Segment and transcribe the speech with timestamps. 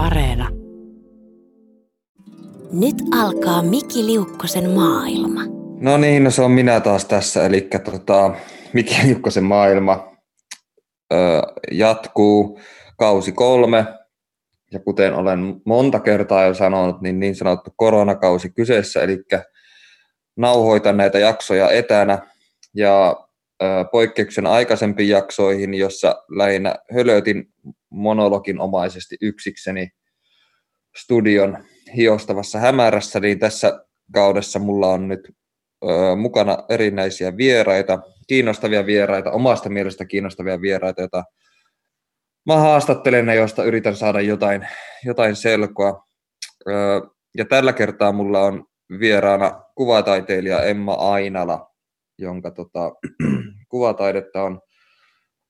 [0.00, 0.48] Areena.
[2.72, 5.40] Nyt alkaa Miki Liukkosen maailma.
[5.80, 8.34] No niin, no se on minä taas tässä, eli tota,
[8.72, 10.16] Miki Liukkosen maailma
[11.12, 11.16] ö,
[11.70, 12.60] jatkuu
[12.98, 13.86] kausi kolme,
[14.72, 19.18] ja kuten olen monta kertaa jo sanonut, niin niin sanottu koronakausi kyseessä, eli
[20.36, 22.18] nauhoitan näitä jaksoja etänä,
[22.74, 23.16] ja
[23.92, 27.52] poikkeuksen aikaisempiin jaksoihin, jossa lähinnä hölötin
[27.90, 29.90] monologin omaisesti yksikseni
[30.96, 31.64] studion
[31.96, 35.32] hiostavassa hämärässä, niin tässä kaudessa mulla on nyt
[35.84, 41.24] ö, mukana erinäisiä vieraita, kiinnostavia vieraita, omasta mielestä kiinnostavia vieraita, joita
[42.46, 44.68] mä haastattelen ne, joista yritän saada jotain,
[45.04, 46.04] jotain selkoa.
[46.68, 46.72] Ö,
[47.36, 48.64] ja tällä kertaa mulla on
[49.00, 51.70] vieraana kuvataiteilija Emma Ainala,
[52.18, 52.92] jonka tota,
[53.70, 54.60] kuvataidetta on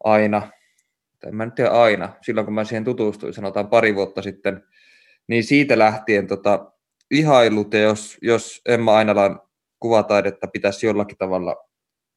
[0.05, 0.51] aina,
[1.21, 4.63] tai mä en tiedä aina, silloin kun mä siihen tutustuin, sanotaan pari vuotta sitten,
[5.29, 6.73] niin siitä lähtien tota,
[7.11, 9.41] ihailut, ja jos, jos Emma Ainalan
[9.81, 11.57] kuvataidetta pitäisi jollakin tavalla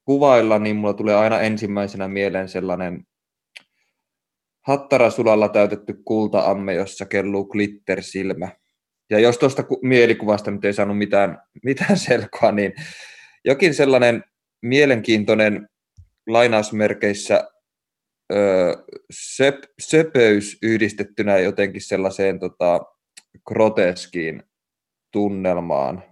[0.05, 3.05] kuvailla, niin mulla tulee aina ensimmäisenä mieleen sellainen
[4.67, 8.49] hattarasulalla täytetty kultaamme, jossa kelluu glittersilmä.
[9.09, 12.73] Ja jos tuosta mielikuvasta nyt ei saanut mitään, mitään selkoa, niin
[13.45, 14.23] jokin sellainen
[14.61, 15.69] mielenkiintoinen
[16.27, 17.52] lainausmerkeissä
[18.33, 22.81] ö, sep, söpöys yhdistettynä jotenkin sellaiseen tota,
[23.47, 24.43] groteskiin
[25.11, 26.03] tunnelmaan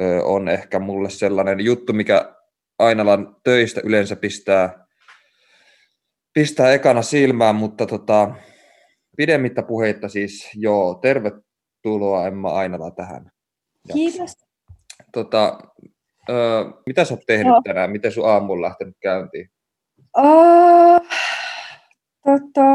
[0.00, 2.34] ö, on ehkä mulle sellainen juttu, mikä
[2.78, 4.86] Ainalan töistä yleensä pistää,
[6.32, 8.34] pistää ekana silmään, mutta tota,
[9.16, 13.30] pidemmittä puheitta siis joo, tervetuloa Emma Ainala tähän.
[13.92, 14.32] Kiitos.
[15.12, 15.58] Tota,
[16.28, 16.34] ö,
[16.86, 17.62] mitä sä oot tehnyt no.
[17.64, 17.90] tänään?
[17.90, 19.50] Miten sun aamu on lähtenyt käyntiin?
[20.18, 21.00] Uh,
[22.24, 22.66] tota,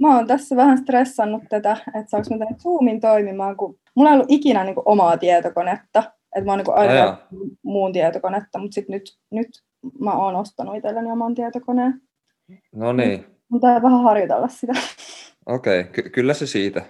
[0.00, 4.14] mä oon tässä vähän stressannut tätä, että saanko mä tänne Zoomin toimimaan, kun mulla ei
[4.14, 6.02] ollut ikinä niin kuin, omaa tietokonetta.
[6.36, 7.16] Että mä oon niin aina
[7.62, 9.48] muun tietokonetta, mutta sit nyt, nyt
[10.00, 12.00] mä oon ostanut itselleni oman tietokoneen.
[12.72, 13.26] No niin.
[13.48, 14.72] Mutta vähän harjoitella sitä.
[15.46, 16.82] Okei, okay, ky- kyllä se siitä.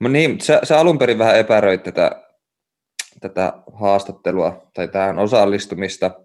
[0.00, 2.22] No niin, sä, sä alun perin vähän epäröit tätä,
[3.20, 6.23] tätä haastattelua tai tähän osallistumista.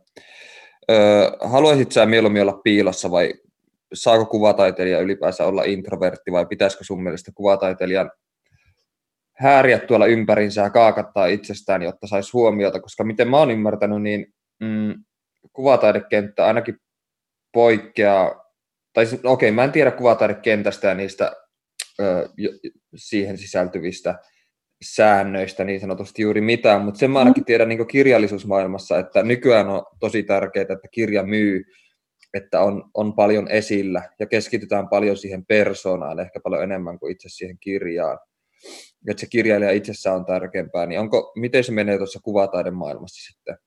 [1.42, 3.34] Haluaisit sä mieluummin olla piilossa vai
[3.94, 8.12] saako kuvataiteilija ylipäänsä olla introvertti vai pitäisikö sun mielestä kuvataiteilijan
[9.40, 14.34] hääriä tuolla ympärinsä ja kaakattaa itsestään, jotta saisi huomiota, koska miten mä oon ymmärtänyt, niin
[14.60, 15.04] mm,
[15.54, 16.78] kuvataidekenttä ainakin
[17.54, 18.46] poikkeaa,
[18.94, 21.32] tai okei, okay, mä en tiedä kuvataidekentästä ja niistä
[22.00, 22.30] ö,
[22.96, 24.20] siihen sisältyvistä
[24.82, 27.46] säännöistä niin sanotusti juuri mitään, mutta sen mä ainakin mm.
[27.46, 31.64] tiedän niin kirjallisuusmaailmassa, että nykyään on tosi tärkeää, että kirja myy,
[32.34, 37.30] että on, on paljon esillä ja keskitytään paljon siihen persoonaan, ehkä paljon enemmän kuin itse
[37.30, 38.20] siihen kirjaan.
[39.10, 43.58] Että se kirjailija itsessään on tärkeämpää, niin onko, miten se menee tuossa kuvataiden maailmassa sitten?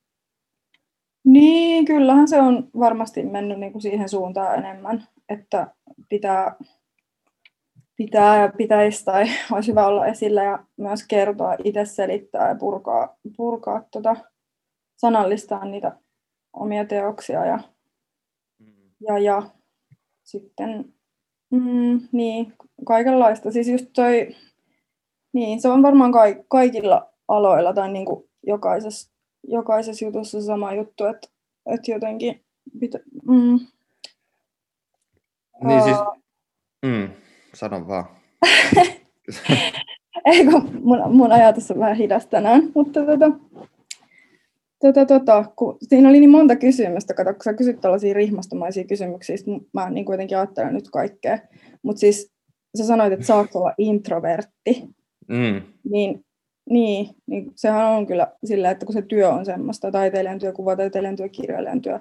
[1.24, 5.66] Niin, kyllähän se on varmasti mennyt niin kuin siihen suuntaan enemmän, että
[6.08, 6.56] pitää
[7.96, 13.16] pitää ja pitäisi tai olisi hyvä olla esillä ja myös kertoa, itse selittää ja purkaa,
[13.36, 14.16] purkaa tota,
[14.96, 15.96] sanallistaa niitä
[16.52, 17.58] omia teoksia ja,
[18.58, 18.90] mm.
[19.00, 19.42] ja, ja
[20.24, 20.94] sitten
[21.50, 22.52] mm, niin,
[22.86, 23.52] kaikenlaista.
[23.52, 24.36] Siis just toi,
[25.32, 29.12] niin, se on varmaan ka- kaikilla aloilla tai niin kuin jokaisessa,
[29.48, 31.28] jokaisessa jutussa sama juttu, että,
[31.66, 32.44] että jotenkin
[32.80, 32.98] pitä,
[33.28, 33.58] mm,
[35.64, 35.96] niin siis,
[36.86, 37.08] mm,
[37.54, 38.04] Sano vaan.
[40.24, 43.30] Ei kun mun, mun ajatus on vähän hidas tänään, mutta tota,
[44.80, 49.36] tota, tota, kun siinä oli niin monta kysymystä, kato, kun sä kysyt tällaisia rihmastomaisia kysymyksiä,
[49.72, 51.38] mä niin kuitenkin ajattelen nyt kaikkea.
[51.82, 52.32] Mutta siis
[52.78, 54.88] sä sanoit, että saako olla introvertti,
[55.28, 55.62] mm.
[55.90, 56.24] niin,
[56.70, 61.16] niin, niin sehän on kyllä sillä, että kun se työ on semmoista, taiteilijan työ, kuvataiteilijan
[61.16, 62.00] työ, kirjailijan työ,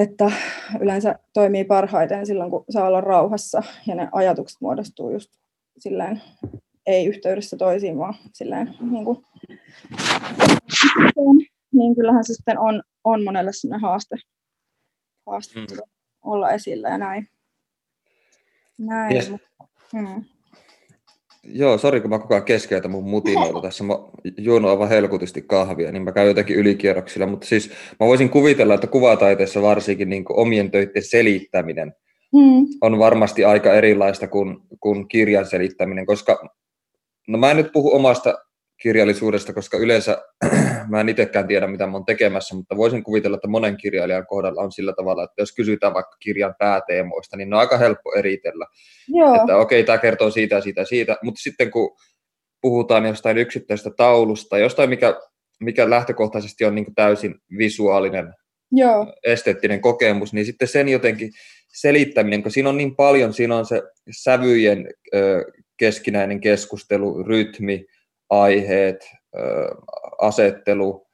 [0.00, 0.32] että
[0.80, 5.30] yleensä toimii parhaiten silloin, kun saa olla rauhassa ja ne ajatukset muodostuu just
[5.78, 6.22] silleen,
[6.86, 9.24] ei yhteydessä toisiin, vaan silleen niin kuin,
[11.72, 14.16] niin kyllähän se sitten on, on monelle sellainen haaste,
[15.26, 15.66] haaste mm.
[16.22, 17.28] olla esillä ja näin.
[18.78, 19.32] näin yes.
[19.92, 20.24] hmm.
[21.44, 23.84] Joo, sori kun mä koko ajan keskeytän mun mutinoita tässä.
[23.84, 23.94] Mä
[24.36, 27.26] juon aivan helkutisti kahvia, niin mä käyn jotenkin ylikierroksilla.
[27.26, 27.70] Mutta siis
[28.00, 31.94] mä voisin kuvitella, että kuvataiteessa varsinkin niin omien töiden selittäminen
[32.32, 32.66] mm.
[32.80, 36.48] on varmasti aika erilaista kuin, kuin kirjan selittäminen, koska
[37.28, 38.34] no mä en nyt puhu omasta
[38.82, 40.22] kirjallisuudesta, koska yleensä
[40.90, 44.62] mä en itsekään tiedä, mitä mä oon tekemässä, mutta voisin kuvitella, että monen kirjailijan kohdalla
[44.62, 48.66] on sillä tavalla, että jos kysytään vaikka kirjan pääteemoista, niin ne on aika helppo eritellä.
[49.08, 49.34] Joo.
[49.34, 51.96] Että okei, okay, tämä kertoo siitä ja siitä ja siitä, mutta sitten kun
[52.60, 55.20] puhutaan jostain yksittäisestä taulusta, jostain mikä,
[55.60, 58.34] mikä lähtökohtaisesti on niin täysin visuaalinen,
[58.72, 59.14] Joo.
[59.24, 61.30] esteettinen kokemus, niin sitten sen jotenkin
[61.72, 65.44] selittäminen, kun siinä on niin paljon, siinä on se sävyjen ö,
[65.76, 67.86] keskinäinen keskustelu, rytmi,
[68.30, 69.10] aiheet,
[70.20, 71.06] asettelu,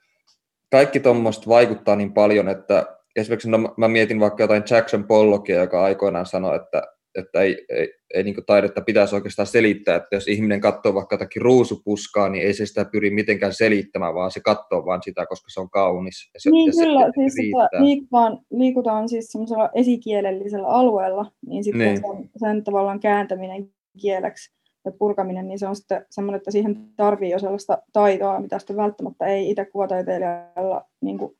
[0.70, 5.84] kaikki tuommoista vaikuttaa niin paljon, että esimerkiksi no, mä mietin vaikka jotain Jackson Pollockia, joka
[5.84, 6.82] aikoinaan sanoi, että,
[7.18, 11.42] että ei, ei, ei niin taidetta pitäisi oikeastaan selittää, että jos ihminen katsoo vaikka jotakin
[11.42, 15.60] ruusupuskaa, niin ei se sitä pyri mitenkään selittämään, vaan se katsoo vaan sitä, koska se
[15.60, 16.30] on kaunis.
[16.34, 21.64] Ja se, niin ja kyllä, se, siis sitä liikutaan, liikutaan siis semmoisella esikielellisellä alueella, niin
[21.64, 21.96] sitten niin.
[21.96, 23.68] Sen, sen tavallaan kääntäminen
[24.00, 28.58] kieleksi ja purkaminen, niin se on sitten semmoinen, että siihen tarvii jo sellaista taitoa, mitä
[28.58, 31.36] sitten välttämättä ei itse kuvataiteilijalla niin kuin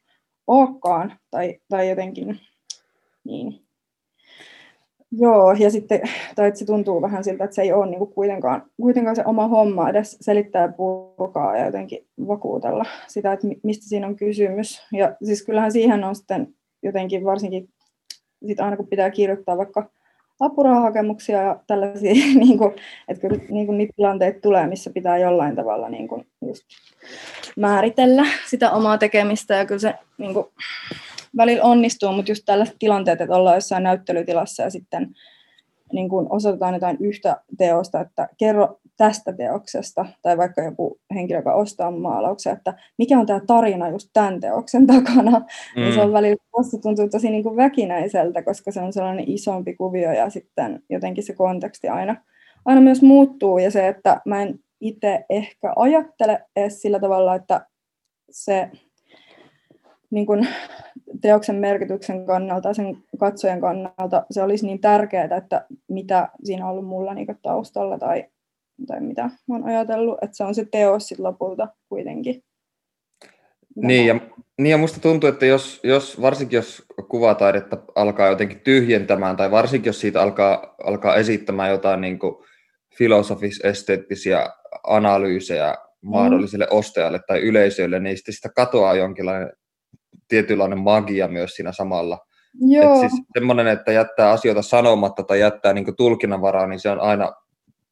[0.47, 2.41] olekaan, tai, tai jotenkin
[3.25, 3.67] niin.
[5.13, 6.01] Joo, ja sitten,
[6.35, 9.23] tai että se tuntuu vähän siltä, että se ei ole niin kuin kuitenkaan, kuitenkaan se
[9.27, 14.87] oma homma edes selittää purkaa ja jotenkin vakuutella sitä, että mistä siinä on kysymys.
[14.93, 17.69] Ja siis kyllähän siihen on sitten jotenkin varsinkin,
[18.47, 19.91] sit aina kun pitää kirjoittaa vaikka
[20.41, 22.13] apurahahakemuksia ja tällaisia,
[22.45, 22.75] niin kuin,
[23.09, 26.65] että kyllä niin kuin niitä tilanteita tulee, missä pitää jollain tavalla niin kuin just
[27.57, 29.55] määritellä sitä omaa tekemistä.
[29.55, 30.47] Ja kyllä se niin kuin,
[31.37, 35.15] välillä onnistuu, mutta just tällaiset tilanteet, että ollaan jossain näyttelytilassa ja sitten
[35.93, 41.55] niin kuin osoitetaan jotain yhtä teosta, että kerro tästä teoksesta, tai vaikka joku henkilö, joka
[41.55, 45.83] ostaa maalauksen, että mikä on tämä tarina just tämän teoksen takana, mm.
[45.83, 46.13] niin se on mm.
[46.13, 46.37] välillä
[46.83, 51.35] tuntuu tosi niin kuin väkinäiseltä, koska se on sellainen isompi kuvio, ja sitten jotenkin se
[51.35, 52.17] konteksti aina,
[52.65, 57.67] aina myös muuttuu, ja se, että mä en itse ehkä ajattele edes sillä tavalla, että
[58.31, 58.71] se
[60.11, 60.49] niin kuin
[61.21, 66.87] teoksen merkityksen kannalta, sen katsojen kannalta, se olisi niin tärkeää, että mitä siinä on ollut
[66.87, 68.25] mulla niin taustalla tai,
[68.87, 72.43] tai mitä olen ajatellut, että se on se teos sitten lopulta kuitenkin.
[73.77, 74.21] Niin ja,
[74.59, 79.89] niin ja musta tuntuu, että jos, jos, varsinkin jos kuvataidetta alkaa jotenkin tyhjentämään, tai varsinkin
[79.89, 82.19] jos siitä alkaa, alkaa esittämään jotain niin
[82.99, 84.51] filosofis-esteettisiä
[84.87, 86.11] analyysejä mm.
[86.11, 89.53] mahdolliselle ostajalle tai yleisölle, niin sitten sitä katoaa jonkinlainen
[90.29, 92.19] tietynlainen magia myös siinä samalla.
[92.61, 92.95] Joo.
[92.95, 97.33] Et siis semmoinen, että jättää asioita sanomatta tai jättää niin tulkinnanvaraa, niin se on aina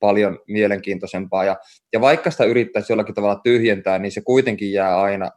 [0.06, 1.45] paljon mielenkiintoisempaa.
[1.45, 1.56] Ja,
[1.93, 5.31] ja vaikka sitä yrittäisi jollakin tavalla tyhjentää, niin se kuitenkin jää aina,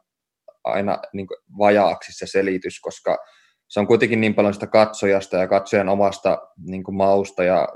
[0.64, 1.28] aina niin
[1.58, 3.18] vajaaksi se selitys, koska
[3.68, 7.68] se on kuitenkin niin paljon sitä katsojasta ja katsojan omasta niin mausta ja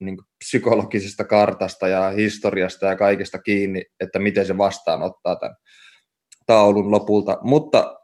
[0.00, 5.56] niin psykologisesta kartasta ja historiasta ja kaikesta kiinni, että miten se vastaanottaa tämän
[6.46, 7.38] taulun lopulta.
[7.42, 7.96] Mutta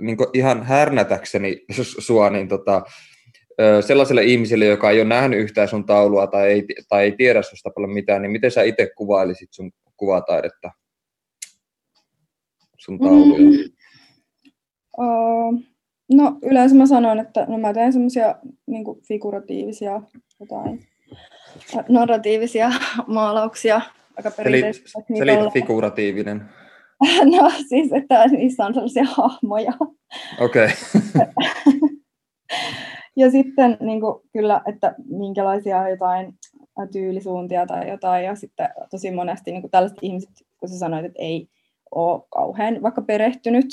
[0.00, 1.64] niin ihan härnätäkseni
[2.06, 2.82] sua, niin tota,
[3.86, 7.70] sellaiselle ihmiselle, joka ei ole nähnyt yhtään sun taulua tai ei, tai ei tiedä susta
[7.70, 10.70] paljon mitään, niin miten sä itse kuvailisit sun kuvataidetta,
[12.78, 13.38] sun tauluja?
[13.38, 13.72] Mm.
[14.98, 15.62] Uh,
[16.12, 18.34] no yleensä mä sanon, että no mä teen semmoisia
[18.66, 20.02] niin figuratiivisia
[20.40, 20.80] jotain
[21.88, 22.70] narratiivisia
[23.06, 23.80] maalauksia
[24.16, 24.90] aika perinteisesti.
[25.10, 26.42] Eli selitä figuratiivinen.
[27.24, 29.72] No siis, että niissä on sellaisia hahmoja.
[30.40, 30.68] Okei.
[30.68, 31.30] Okay.
[33.16, 36.34] ja sitten niin kuin, kyllä, että minkälaisia jotain
[36.92, 38.24] tyylisuuntia tai jotain.
[38.24, 41.48] Ja sitten tosi monesti niin kuin tällaiset ihmiset, kun sä sanoit, että ei
[41.90, 43.66] ole kauhean vaikka perehtynyt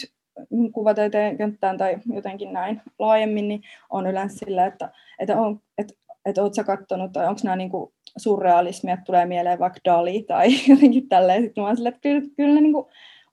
[0.74, 5.94] kuvataiteen kenttään tai jotenkin näin laajemmin, niin on yleensä sillä, että, että, on, että,
[6.26, 10.24] että ootko sä katsonut tai onko nämä niin kuin surrealismia, että tulee mieleen vaikka Dali
[10.28, 11.44] tai jotenkin tälleen.
[11.44, 12.86] Sitten mä sillä, että kyllä, kyllä niin kuin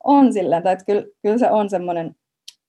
[0.04, 2.16] on sillä, että kyllä, kyllä se on semmoinen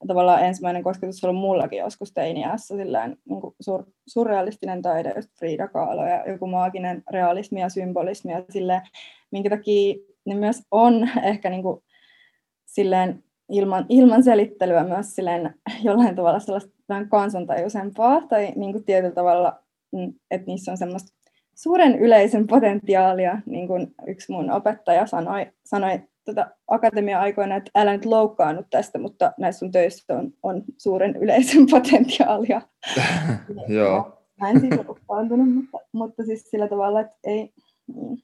[0.08, 5.68] tavallaan ensimmäinen kosketus ollut mullakin joskus teiniässä silleen, niin kuin sur, surrealistinen taide, just Frida
[5.68, 8.82] Kahlo ja joku maaginen realismi ja symbolismi ja silleen,
[9.32, 9.96] minkä takia
[10.26, 11.82] ne myös on ehkä niin kuin,
[12.66, 19.16] silleen ilman, ilman selittelyä myös silleen jollain tavalla sellaista vähän kansantajuisempaa tai niin kuin tietyllä
[19.16, 19.60] tavalla,
[19.92, 21.16] mm, että niissä on semmoista
[21.56, 28.06] suuren yleisen potentiaalia, niin kuin yksi mun opettaja sanoi, sanoi tota, akatemia-aikoina, että älä nyt
[28.06, 32.62] loukkaannut tästä, mutta näissä sun töissä on, on suuren yleisen potentiaalia.
[33.68, 34.22] Joo.
[34.42, 37.54] Mä en siitä loukkaantunut, mutta, mutta siis sillä tavalla, että ei.
[37.96, 38.18] Niin.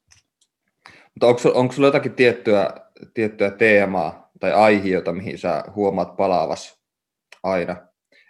[1.16, 2.70] Mutta onko, onko sulla jotakin tiettyä,
[3.14, 6.82] tiettyä teemaa tai aihiota, mihin sä huomaat palaavas
[7.44, 7.76] aina?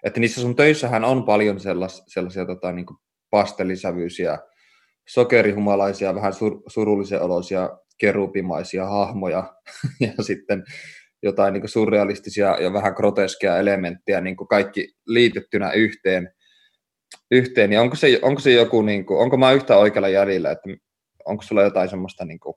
[0.04, 2.86] Että niissä sun töissähän on paljon sellas, sellaisia tota, niin
[3.30, 4.40] pastellisävyisiä
[5.08, 9.54] sokerihumalaisia, vähän sur, surullisen oloisia kerupimaisia hahmoja
[10.18, 10.64] ja sitten
[11.24, 16.34] jotain niin surrealistisia ja vähän groteskeja elementtejä niin kaikki liitettynä yhteen.
[17.32, 17.72] yhteen.
[17.72, 20.70] Ja onko se, onko se joku, niin kuin, onko mä yhtä oikealla jäljellä, että
[21.26, 22.56] onko sulla jotain semmoista niin kuin,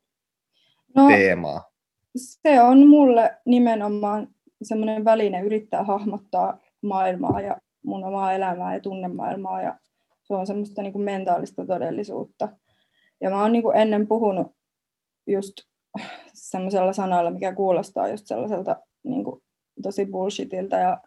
[0.96, 1.70] no, teemaa?
[2.16, 4.28] Se on mulle nimenomaan
[4.62, 9.78] semmoinen väline yrittää hahmottaa maailmaa ja mun omaa elämää ja tunnemaailmaa ja
[10.24, 12.48] se on semmoista niin kuin mentaalista todellisuutta.
[13.20, 14.46] Ja mä oon niin kuin ennen puhunut
[15.26, 15.52] just
[16.34, 19.42] semmoisella sanalla, mikä kuulostaa just sellaiselta niin kuin
[19.82, 21.00] tosi bullshitilta ja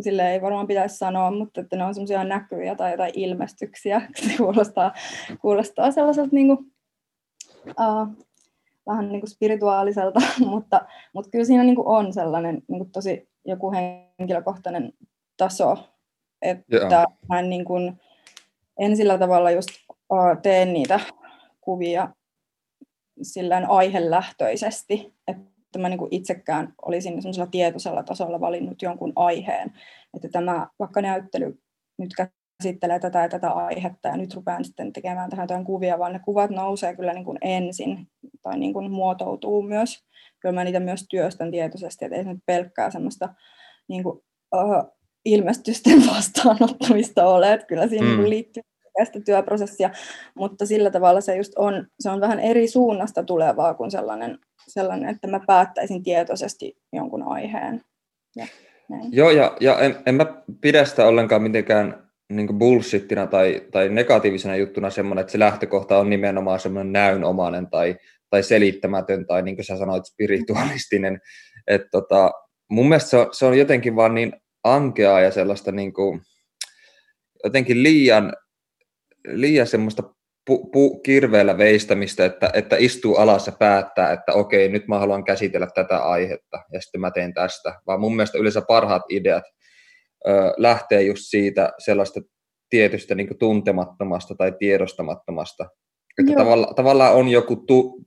[0.00, 4.02] sille ei varmaan pitäisi sanoa, mutta että ne on semmoisia näkyjä tai jotain ilmestyksiä.
[4.28, 4.92] Se kuulostaa,
[5.40, 6.58] kuulostaa sellaiselta niin kuin,
[7.66, 8.26] uh,
[8.86, 13.28] vähän niin kuin spirituaaliselta, mutta, mutta kyllä siinä niin kuin on sellainen niin kuin tosi
[13.44, 14.92] joku henkilökohtainen
[15.36, 15.76] taso,
[16.42, 17.06] että yeah.
[17.28, 18.00] mä en, niin kuin,
[18.80, 21.00] en sillä tavalla just uh, tee niitä
[21.60, 22.08] kuvia
[23.22, 29.72] sillään aihelähtöisesti, että mä niin itsekään olisin semmoisella tietoisella tasolla valinnut jonkun aiheen,
[30.14, 31.58] että tämä vaikka näyttely
[31.98, 32.10] nyt
[32.62, 36.20] käsittelee tätä ja tätä aihetta ja nyt rupean sitten tekemään tähän jotain kuvia, vaan ne
[36.24, 38.06] kuvat nousee kyllä niin kuin ensin
[38.42, 40.04] tai niin kuin muotoutuu myös.
[40.40, 43.34] Kyllä mä niitä myös työstän tietoisesti, että ei se nyt pelkkää semmoista
[43.88, 44.20] niin kuin,
[44.54, 48.28] uh, ilmestysten vastaanottamista ole, että kyllä siihen mm.
[48.28, 48.62] liittyy
[49.04, 49.90] sitä työprosessia,
[50.34, 55.08] mutta sillä tavalla se just on, se on vähän eri suunnasta tulevaa kuin sellainen, sellainen
[55.08, 57.80] että mä päättäisin tietoisesti jonkun aiheen.
[58.36, 58.46] Ja
[58.88, 59.08] näin.
[59.12, 60.26] Joo, ja, ja en, en mä
[60.60, 66.10] pidä sitä ollenkaan mitenkään niin bullshittina tai, tai negatiivisena juttuna semmoinen, että se lähtökohta on
[66.10, 67.96] nimenomaan semmoinen näynomainen tai,
[68.30, 71.20] tai selittämätön tai niin kuin sä sanoit, spiritualistinen.
[71.66, 72.32] Et tota,
[72.70, 74.32] mun mielestä se on, se on jotenkin vaan niin
[74.64, 76.20] ankeaa ja sellaista niin kuin,
[77.44, 78.32] jotenkin liian
[79.26, 80.02] liian semmoista
[80.46, 85.24] pu, pu, kirveellä veistämistä, että, että istuu alas ja päättää, että okei, nyt mä haluan
[85.24, 87.80] käsitellä tätä aihetta ja sitten mä teen tästä.
[87.86, 89.44] Vaan mun mielestä yleensä parhaat ideat
[90.28, 92.20] ö, lähtee just siitä sellaista
[92.70, 95.66] tietystä niin tuntemattomasta tai tiedostamattomasta.
[96.18, 98.04] Että tavalla, tavallaan on joku tu,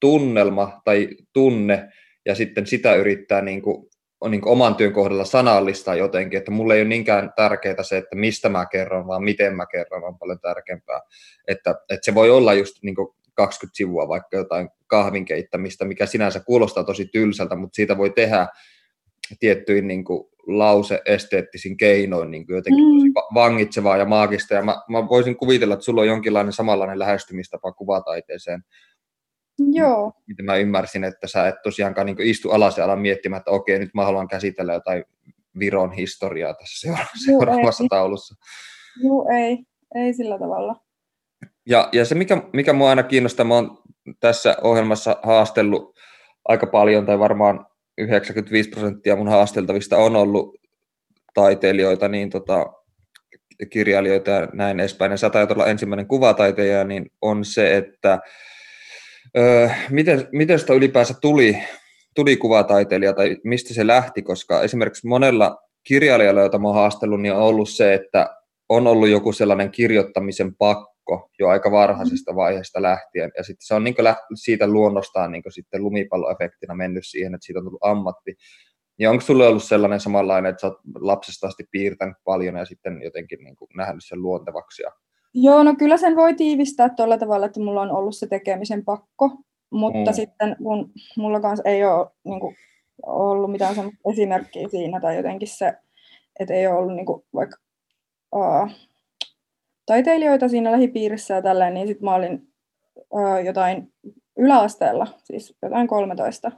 [0.00, 1.88] tunnelma tai tunne,
[2.26, 3.89] ja sitten sitä yrittää niin kuin
[4.20, 8.16] on niin oman työn kohdalla sanallistaa jotenkin, että mulle ei ole niinkään tärkeää se, että
[8.16, 11.00] mistä mä kerron, vaan miten mä kerron on paljon tärkeämpää.
[11.48, 12.96] Että, että se voi olla just niin
[13.34, 18.46] 20 sivua vaikka jotain kahvin keittämistä, mikä sinänsä kuulostaa tosi tylsältä, mutta siitä voi tehdä
[19.40, 22.98] tiettyin niin kuin lause-esteettisin keinoin niin kuin jotenkin mm.
[22.98, 24.54] tosi vangitsevaa ja maagista.
[24.54, 28.64] Ja mä, mä voisin kuvitella, että sulla on jonkinlainen samanlainen lähestymistapa kuvataiteeseen,
[29.72, 30.12] Joo.
[30.26, 33.78] Miten mä ymmärsin, että sä et tosiaankaan niin istu alas ja ala miettimään, että okei,
[33.78, 35.04] nyt mä haluan käsitellä jotain
[35.58, 37.88] Viron historiaa tässä seura- seuraavassa ei.
[37.88, 38.34] taulussa.
[39.04, 39.58] Joo, ei.
[39.94, 40.76] Ei sillä tavalla.
[41.66, 43.78] Ja, ja se, mikä, mikä mua aina kiinnostaa, mä oon
[44.20, 45.98] tässä ohjelmassa haastellut
[46.48, 47.66] aika paljon, tai varmaan
[47.98, 50.56] 95 prosenttia mun haasteltavista on ollut
[51.34, 52.66] taiteilijoita, niin tota,
[53.70, 55.10] kirjailijoita ja näin edespäin.
[55.10, 58.18] Ja sä olla ensimmäinen kuvataiteilija, niin on se, että
[59.38, 61.58] Öö, miten, miten sitä ylipäänsä tuli,
[62.14, 67.42] tuli kuvataiteilija tai mistä se lähti, koska esimerkiksi monella kirjailijalla, jota olen haastellut, niin on
[67.42, 68.36] ollut se, että
[68.68, 73.84] on ollut joku sellainen kirjoittamisen pakko jo aika varhaisesta vaiheesta lähtien, ja sitten se on
[73.84, 73.94] niin
[74.34, 78.34] siitä luonnostaan niin sitten lumipalloefektinä mennyt siihen, että siitä on tullut ammatti.
[78.98, 83.02] Ja onko sulle ollut sellainen samanlainen, että sä oot lapsesta asti piirtänyt paljon ja sitten
[83.02, 84.90] jotenkin niin nähnyt sen luontevaksi ja
[85.34, 89.30] Joo, no kyllä sen voi tiivistää tuolla tavalla, että mulla on ollut se tekemisen pakko,
[89.70, 90.14] mutta mm.
[90.14, 92.56] sitten kun mulla kanssa ei ole niin kuin,
[93.06, 93.74] ollut mitään
[94.12, 95.72] esimerkkiä siinä tai jotenkin se,
[96.40, 97.56] että ei ole ollut niin kuin, vaikka
[98.34, 98.70] uh,
[99.86, 102.48] taiteilijoita siinä lähipiirissä ja tälleen, niin sitten mä olin
[103.10, 103.92] uh, jotain
[104.36, 106.52] yläasteella, siis jotain 13.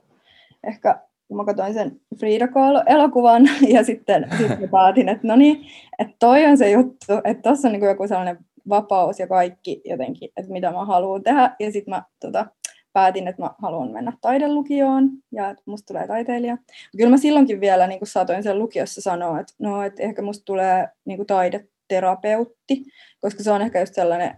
[0.67, 5.67] Ehkä kun mä katsoin sen Frida Kahlo-elokuvan ja sitten, sitten päätin, että no niin,
[5.99, 8.39] että toi on se juttu, että tuossa on niin joku sellainen
[8.69, 11.57] vapaus ja kaikki jotenkin, että mitä mä haluan tehdä.
[11.61, 12.47] Ja sitten mä tota,
[12.93, 16.59] päätin, että mä haluan mennä taidelukioon ja että musta tulee taiteilija.
[16.97, 20.89] Kyllä mä silloinkin vielä niin saatoin sen lukiossa sanoa, että no, että ehkä musta tulee
[21.05, 22.85] niin taideterapeutti,
[23.21, 24.37] koska se on ehkä just sellainen,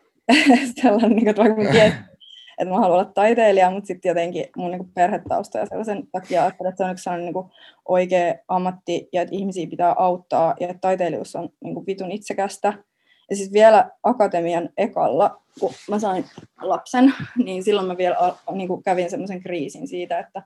[0.82, 2.10] sellainen niin kuin, että vaikka tiedän,
[2.58, 6.72] että mä haluan olla taiteilija, mutta sitten jotenkin mun niin perhetausta ja sellaisen takia että
[6.76, 7.44] se on yksi sellainen niin
[7.88, 12.72] oikea ammatti ja että ihmisiä pitää auttaa ja että taiteilijuus on niin vitun itsekästä
[13.30, 16.24] ja siis vielä akatemian ekalla, kun mä sain
[16.60, 18.16] lapsen, niin silloin mä vielä
[18.52, 20.42] niin kuin kävin semmoisen kriisin siitä, että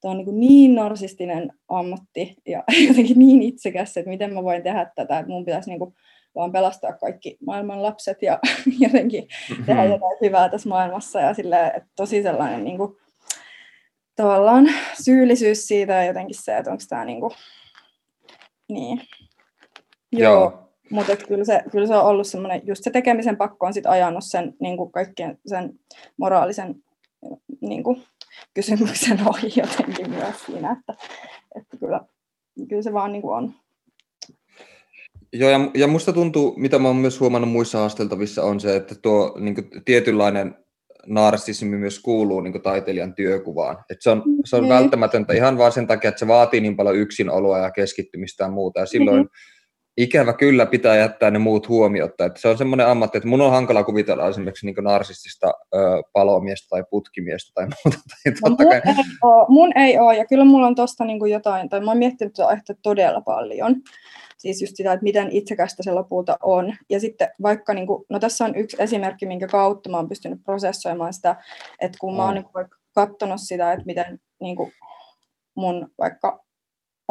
[0.00, 4.90] tämä on niin, niin narsistinen ammatti ja jotenkin niin itsekäs, että miten mä voin tehdä
[4.94, 5.94] tätä, että mun pitäisi niin kuin
[6.34, 8.38] vaan pelastaa kaikki maailman lapset ja
[8.78, 9.28] jotenkin
[9.66, 9.92] tehdä Mhm.
[9.92, 11.20] jotain hyvää tässä maailmassa.
[11.20, 12.96] Ja silleen, että tosi sellainen niin kuin,
[14.16, 14.68] tavallaan
[15.02, 17.32] syyllisyys siitä ja jotenkin se, että onko tämä niin kuin,
[18.68, 19.02] niin.
[20.12, 20.69] Joo, Joo.
[20.90, 24.24] Mutta kyllä se, kyllä se on ollut semmoinen, just se tekemisen pakko on sitten ajanut
[24.24, 25.72] sen niin kuin kaikkien sen
[26.16, 26.74] moraalisen
[27.60, 28.02] niin kuin,
[28.54, 30.94] kysymyksen ohi jotenkin myös siinä, että,
[31.56, 32.00] että kyllä,
[32.68, 33.52] kyllä se vaan niin kuin on.
[35.32, 38.94] Joo, ja, ja musta tuntuu, mitä mä oon myös huomannut muissa haasteltavissa, on se, että
[39.02, 40.54] tuo niin kuin, tietynlainen
[41.06, 43.84] narsismi myös kuuluu niin kuin, taiteilijan työkuvaan.
[43.90, 44.74] Et se on, se on Niin.
[44.74, 48.80] välttämätöntä ihan vaan sen takia, että se vaatii niin paljon yksinoloa ja keskittymistä ja muuta.
[48.80, 49.26] Ja silloin Mhm.
[50.02, 52.24] Ikävä kyllä pitää jättää ne muut huomiotta.
[52.24, 55.78] Et se on semmoinen ammatti, että mun on hankala kuvitella esimerkiksi niin narsistista ö,
[56.12, 57.98] palomiestä tai putkimiestä tai muuta.
[58.10, 61.04] Tai No, totta mun, kai, ei oo, mun ei ole, ja kyllä mulla on tosta
[61.04, 63.76] niin kuin jotain, tai mä oon miettinyt tätä aihetta todella paljon.
[64.38, 66.74] Siis just sitä, että miten itsekästä se lopulta on.
[66.90, 70.44] Ja sitten vaikka, niin kuin, no tässä on yksi esimerkki, minkä kautta mä oon pystynyt
[70.44, 71.36] prosessoimaan sitä,
[71.80, 72.34] että kun mä oon Mm.
[72.34, 74.72] niin kuin vaikka katsonut sitä, että miten niin kuin
[75.54, 76.44] mun vaikka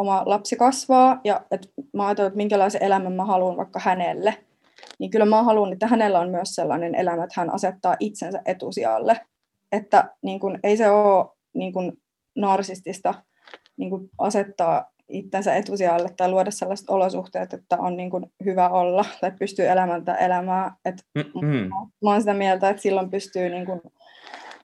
[0.00, 4.36] oma lapsi kasvaa, ja että mä ajattelin, että minkälaisen elämän mä haluan vaikka hänelle,
[4.98, 9.20] niin kyllä mä haluan, että hänellä on myös sellainen elämä, että hän asettaa itsensä etusijalle.
[9.72, 11.92] Että niin kun, ei se ole niin kun,
[12.36, 13.14] narsistista
[13.76, 19.04] niin kun, asettaa itsensä etusijalle tai luoda sellaiset olosuhteet, että on niin kun, hyvä olla
[19.20, 20.74] tai pystyy elämään tätä elämää.
[20.84, 21.68] Et mm, mm.
[22.04, 23.80] mä oon sitä mieltä, että silloin pystyy niin kun,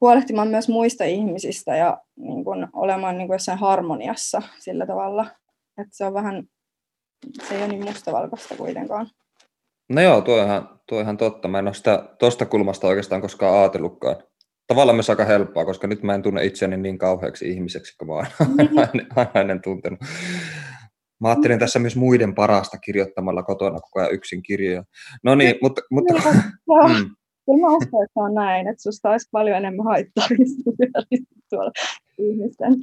[0.01, 5.27] huolehtimaan myös muista ihmisistä ja niin kun, olemaan niin kun, jossain harmoniassa sillä tavalla.
[5.79, 6.45] Että se on vähän,
[7.49, 9.11] se ei ole niin mustavalkoista kuitenkaan.
[9.89, 11.49] No joo, tuo on, ihan, tuo on ihan totta.
[11.49, 14.17] Mä en ole sitä tuosta kulmasta oikeastaan koskaan ajatellutkaan.
[14.67, 18.15] Tavallaan myös aika helppoa, koska nyt mä en tunne itseäni niin kauheaksi ihmiseksi, kuin mä
[18.15, 18.27] oon
[18.59, 20.01] aina, aina ennen tuntenut.
[21.21, 24.85] Mä ajattelin tässä myös muiden parasta kirjoittamalla kotona koko ajan yksin kirjoja.
[25.23, 26.15] No niin, mutta, mutta
[26.89, 30.27] mm, kyllä mä uskon, että on näin, että susta olisi paljon enemmän haittaa
[31.51, 31.71] tuolla
[32.19, 32.75] ihmisten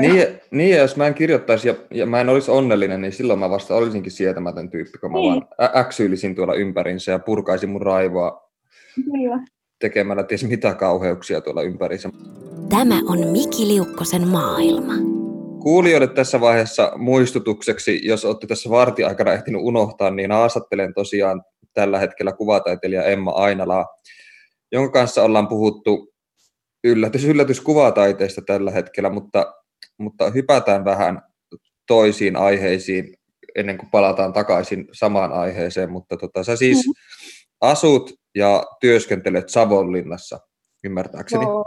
[0.00, 3.38] niin, niin, ja jos mä en kirjoittaisi ja, ja mä en olisi onnellinen, niin silloin
[3.38, 5.32] mä vasta olisinkin sietämätön tyyppi, kun mä Niin.
[5.34, 8.50] vaan äksyilisin tuolla ympärinsä ja purkaisin mun raivoa
[9.04, 9.44] Kyllä.
[9.78, 12.08] tekemällä ties mitä kauheuksia tuolla ympärissä.
[12.68, 14.92] Tämä on Miki Liukkosen maailma.
[15.62, 21.42] Kuulijoille tässä vaiheessa muistutukseksi, jos olette tässä vartiaikana ehtinyt unohtaa, niin haastattelen tosiaan
[21.74, 23.86] tällä hetkellä kuvataiteilija Emma Ainalaa,
[24.72, 26.12] jonka kanssa ollaan puhuttu
[26.84, 29.54] yllätys, yllätys kuvataiteesta tällä hetkellä, mutta,
[29.98, 31.22] mutta hypätään vähän
[31.86, 33.16] toisiin aiheisiin
[33.54, 36.92] ennen kuin palataan takaisin samaan aiheeseen, mutta tota, sä siis Mhm.
[37.60, 40.40] asut ja työskentelet Savonlinnassa,
[40.84, 41.44] ymmärtääkseni.
[41.44, 41.64] Joo,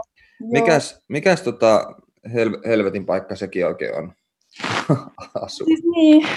[0.52, 1.86] Mikäs, mikäs tota
[2.34, 4.14] hel- helvetin paikka sekin oikein on?
[5.42, 5.66] Asu.
[5.66, 6.28] Siis niin,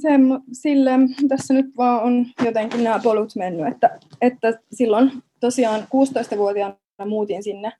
[0.00, 0.08] se,
[0.52, 0.90] sille,
[1.28, 7.72] tässä nyt vaan on jotenkin nämä polut mennyt, että, että silloin tosiaan 16-vuotiaana muutin sinne,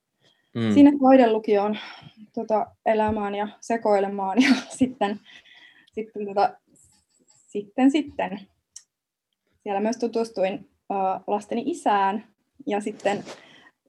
[0.54, 0.74] Mm.
[0.74, 1.78] sinne taidelukioon
[2.34, 5.20] tota, elämään ja sekoilemaan ja sitten,
[5.92, 6.56] sitten, tota,
[7.46, 8.40] sitten, sitten
[9.62, 10.54] siellä myös tutustuin
[10.90, 12.24] uh, lasteni isään
[12.66, 13.18] ja sitten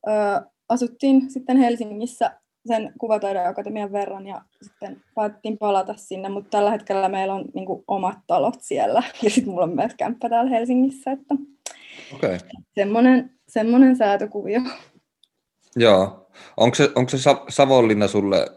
[0.08, 7.10] uh, asuttiin sitten Helsingissä sen kuvataideakatemian verran ja sitten päätettiin palata sinne, mutta tällä hetkellä
[7.10, 11.12] meillä on niin kuin, omat talot siellä ja sitten mulla on myös kämppä täällä Helsingissä,
[11.12, 11.36] että
[12.16, 12.38] okay.
[12.76, 14.62] semmoinen, semmoinen säätökuvio.
[15.76, 16.30] joo.
[16.58, 18.48] Onko se, onko se Sa- Savonlinna sulle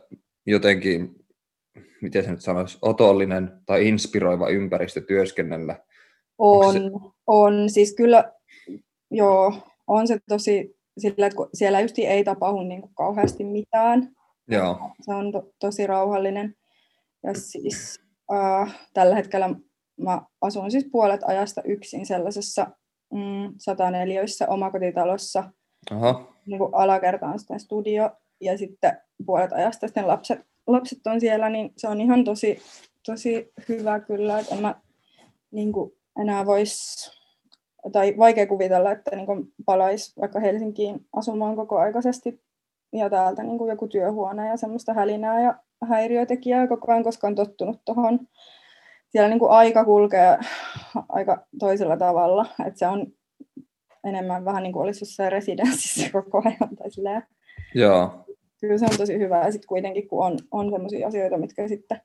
[0.47, 1.15] jotenkin,
[2.03, 5.79] miten se nyt sanoisi, otollinen tai inspiroiva ympäristö työskennellä?
[6.39, 6.81] On, se-
[7.27, 8.33] on, siis kyllä,
[9.11, 9.55] joo,
[9.87, 14.09] on se tosi sillä, että kun siellä just ei tapahdu niin kuin kauheasti mitään.
[14.49, 16.55] Joo, Se on to, tosi rauhallinen.
[17.23, 18.01] Ja siis
[18.33, 19.51] äh, tällä hetkellä
[20.01, 22.67] mä asun siis puolet ajasta yksin sellaisessa
[23.13, 25.51] mm, 104 omakotitalossa.
[25.91, 31.21] aha, Niin kuin alakerta on sitten studio ja sitten puolet ajasta sitten lapset, lapset on
[31.21, 32.63] siellä, niin se on ihan tosi,
[33.07, 34.81] tosi hyvä kyllä, että en mä
[35.51, 37.22] niin kuin enää vois
[37.93, 42.43] tai vaikea kuvitella, että niin kuin palaisi vaikka Helsinkiin asumaan koko aikaisesti
[42.93, 45.55] ja täältä niin kuin joku työhuone ja semmoista hälinää ja
[45.89, 48.21] häiriötekijää koko ajan, koska on tottunut tuohon.
[49.09, 50.39] Siellä niin kuin aika kulkee
[51.09, 53.07] aika toisella tavalla, että se on
[54.05, 56.77] enemmän vähän niin kuin olisi jossain residenssissä koko ajan.
[56.77, 57.23] Tai silleen.
[57.75, 58.25] joo,
[58.61, 62.01] Kyllä se on tosi hyvä ja sitten kuitenkin kun on, on sellaisia asioita, mitkä sitten,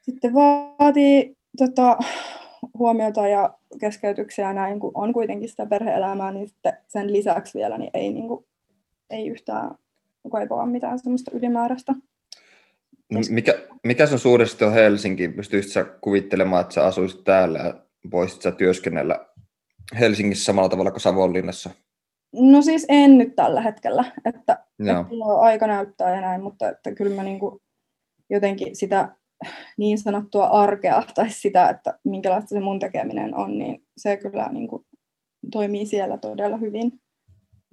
[0.00, 1.98] sitten vaatii tota,
[2.78, 7.90] huomiota ja keskeytyksiä näin, kun on kuitenkin sitä perhe-elämää, niin sitten sen lisäksi vielä niin
[7.94, 8.46] ei, niin kuin,
[9.10, 9.70] ei yhtään
[10.32, 11.94] kaipaa mitään semmoista ylimääräistä.
[13.12, 15.28] No mikä, mikä sun suuresti on Helsinki?
[15.28, 17.74] Pystyisit sä kuvittelemaan, että sä asuisit täällä ja
[18.10, 19.26] voisit sä työskennellä
[19.98, 21.70] Helsingissä samalla tavalla kuin Savonlinnassa?
[22.32, 24.64] No siis en nyt tällä hetkellä, että, että
[25.40, 27.60] aika näyttää ja näin, mutta että kyllä mä niin kuin
[28.30, 29.08] jotenkin sitä
[29.76, 34.68] niin sanottua arkea tai sitä, että minkälaista se mun tekeminen on, niin se kyllä niin
[34.68, 34.84] kuin
[35.52, 36.92] toimii siellä todella hyvin.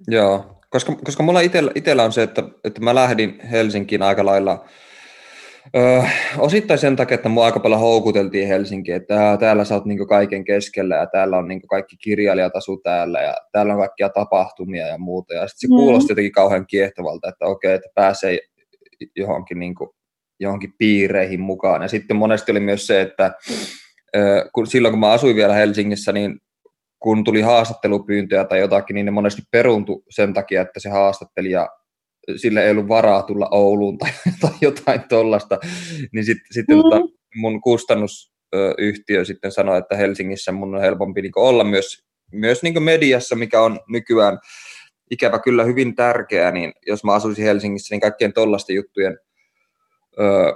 [0.08, 4.64] Joo, koska, koska mulla itellä, itellä on se, että, että mä lähdin Helsinkiin aika lailla
[5.76, 6.02] Öö,
[6.38, 10.44] osittain sen takia, että mua aika paljon houkuteltiin Helsinkiin, että täällä sä oot niinku kaiken
[10.44, 14.98] keskellä ja täällä on niinku kaikki kirjailijat asu täällä ja täällä on kaikkia tapahtumia ja
[14.98, 15.34] muuta.
[15.34, 15.76] Ja sitten se mm.
[15.76, 18.38] kuulosti jotenkin kauhean kiehtovalta, että okei, että pääsee
[19.16, 19.94] johonkin, niinku,
[20.42, 21.82] johonkin piireihin mukaan.
[21.82, 23.32] Ja sitten monesti oli myös se, että
[24.52, 26.40] kun, silloin kun mä asuin vielä Helsingissä, niin
[26.98, 31.68] kun tuli haastattelupyyntöjä tai jotakin, niin ne monesti peruuntui sen takia, että se haastattelija
[32.36, 35.58] sille ei ollut varaa tulla Ouluun tai, tai jotain tuollaista,
[36.12, 36.82] niin sit, sitten mm.
[36.82, 37.00] tota,
[37.34, 43.36] mun kustannusyhtiö sitten sanoi, että Helsingissä mun on helpompi niin olla myös, myös niin mediassa,
[43.36, 44.38] mikä on nykyään
[45.10, 49.18] ikävä kyllä hyvin tärkeää, niin jos mä asuisin Helsingissä, niin kaikkien tollaisten juttujen
[50.20, 50.54] ö,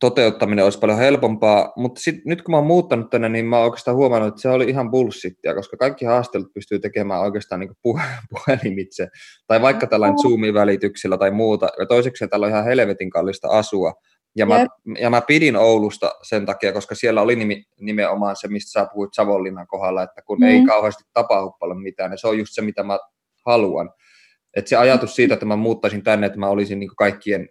[0.00, 3.64] toteuttaminen olisi paljon helpompaa, mutta sit, nyt kun mä oon muuttanut tänne, niin mä oon
[3.64, 7.70] oikeastaan huomannut, että se oli ihan bullshittia, koska kaikki haastelut pystyy tekemään oikeastaan niin
[8.30, 9.08] puhelimitse,
[9.46, 13.92] tai vaikka tällainen Zoomin välityksellä tai muuta, ja toiseksi täällä on ihan helvetin kallista asua,
[14.36, 14.66] ja mä,
[15.00, 19.14] ja mä pidin Oulusta sen takia, koska siellä oli nimi, nimenomaan se, mistä sä puhuit
[19.14, 20.46] Savonlinnan kohdalla, että kun mm.
[20.46, 22.98] ei kauheasti tapahdu paljon mitään, niin se on just se, mitä mä
[23.46, 23.90] haluan.
[24.56, 27.48] että se ajatus siitä, että mä muuttaisin tänne, että mä olisin niin kaikkien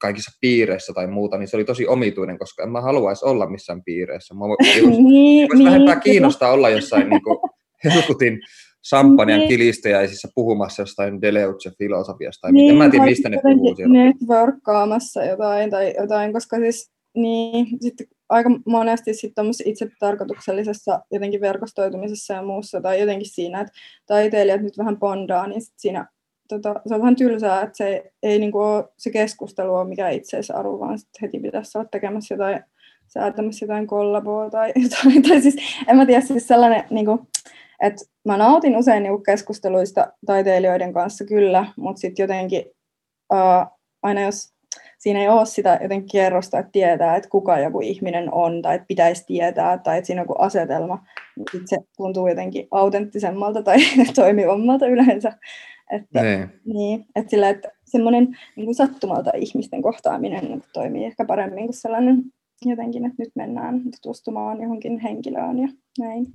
[0.00, 3.82] kaikissa piireissä tai muuta, niin se oli tosi omituinen, koska en mä haluaisi olla missään
[3.84, 4.34] piireissä.
[4.34, 7.38] Mä voin, niin, voisi niin, vähempää niin, kiinnostaa olla jossain niin kuin,
[7.84, 8.40] Helkutin
[8.82, 9.48] Sampanian niin.
[9.48, 12.40] kilisteäisissä puhumassa jostain Deleuze-filosofiasta.
[12.40, 14.04] Tai niin, en mä tiedä, mistä ne puhuu siellä.
[14.04, 22.34] Networkkaamassa jotain tai jotain, koska siis niin, sitten aika monesti sitten itse tarkoituksellisessa jotenkin verkostoitumisessa
[22.34, 23.72] ja muussa tai jotenkin siinä, että
[24.06, 26.06] taiteilijat nyt vähän bondaa, niin sit siinä
[26.48, 30.08] tota, se on vähän tylsää, että se ei, niin kuin ole se keskustelu ole mikä
[30.08, 32.64] itseisarvo, vaan heti pitäisi olla tekemässä jotain,
[33.06, 35.22] säätämässä jotain kollaboa tai jotain.
[35.22, 35.56] Tai siis,
[35.88, 37.18] en mä tiedä, siis sellainen, niin kuin,
[37.82, 42.64] että mä nautin usein niin keskusteluista taiteilijoiden kanssa kyllä, mutta sitten jotenkin
[43.32, 44.52] uh, aina jos
[44.98, 48.86] siinä ei ole sitä jotenkin kerrosta, että tietää, että kuka joku ihminen on tai että
[48.86, 51.04] pitäisi tietää tai että siinä on joku asetelma,
[51.36, 53.76] niin se tuntuu jotenkin autenttisemmalta tai
[54.14, 55.32] toimivammalta yleensä.
[55.90, 56.50] Että, niin.
[56.64, 61.64] Niin, että, sillä, että semmoinen niin kuin sattumalta ihmisten kohtaaminen niin kuin toimii ehkä paremmin
[61.64, 62.22] kuin sellainen
[62.64, 66.26] jotenkin, että nyt mennään tutustumaan johonkin henkilöön ja näin.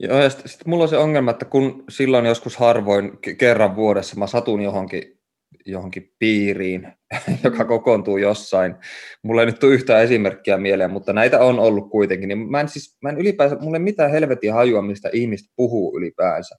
[0.00, 4.16] Joo, ja sitten sit mulla on se ongelma, että kun silloin joskus harvoin kerran vuodessa
[4.16, 5.18] mä satun johonkin,
[5.66, 6.92] johonkin piiriin,
[7.44, 7.68] joka mm.
[7.68, 8.74] kokoontuu jossain.
[9.22, 12.28] Mulla ei nyt tule yhtään esimerkkiä mieleen, mutta näitä on ollut kuitenkin.
[12.28, 15.98] Niin mä en, siis, mä en ylipäänsä, mulla ei mitään helvetin hajua, mistä ihmiset puhuu
[15.98, 16.54] ylipäänsä.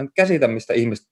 [0.00, 1.06] Mä en käsitä, mistä ihmiset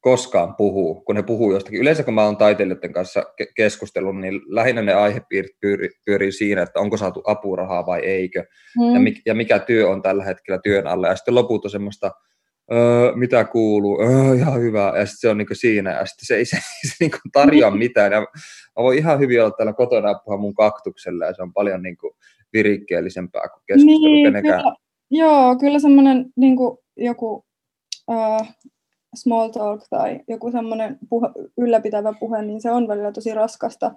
[0.00, 1.80] koskaan puhuu, kun ne puhuu jostakin.
[1.80, 3.22] Yleensä kun mä oon taiteilijoiden kanssa
[3.56, 8.44] keskustellut, niin lähinnä ne aihepiirit pyörii, pyörii siinä, että onko saatu apurahaa vai eikö,
[8.78, 8.94] mm.
[8.94, 11.08] ja, mikä, ja mikä työ on tällä hetkellä työn alla.
[11.08, 12.10] Ja sitten loput on semmoista,
[12.72, 16.36] öö, mitä kuuluu, öö, ihan hyvä, ja sitten se on niinku siinä, ja sitten se
[16.36, 16.56] ei se,
[16.88, 18.12] se niinku tarjoa mitään.
[18.12, 21.52] Ja mä voin ihan hyvin olla täällä kotona ja puhua mun kaktuksella, ja se on
[21.52, 22.16] paljon niinku
[22.52, 24.62] virikkeellisempää kuin keskustelu niin, kenenkään.
[24.62, 24.74] Kyllä,
[25.10, 27.44] joo, kyllä semmoinen niinku, joku
[28.08, 28.46] uh,
[29.14, 33.94] small talk tai joku semmoinen puhe, ylläpitävä puhe, niin se on välillä tosi raskasta.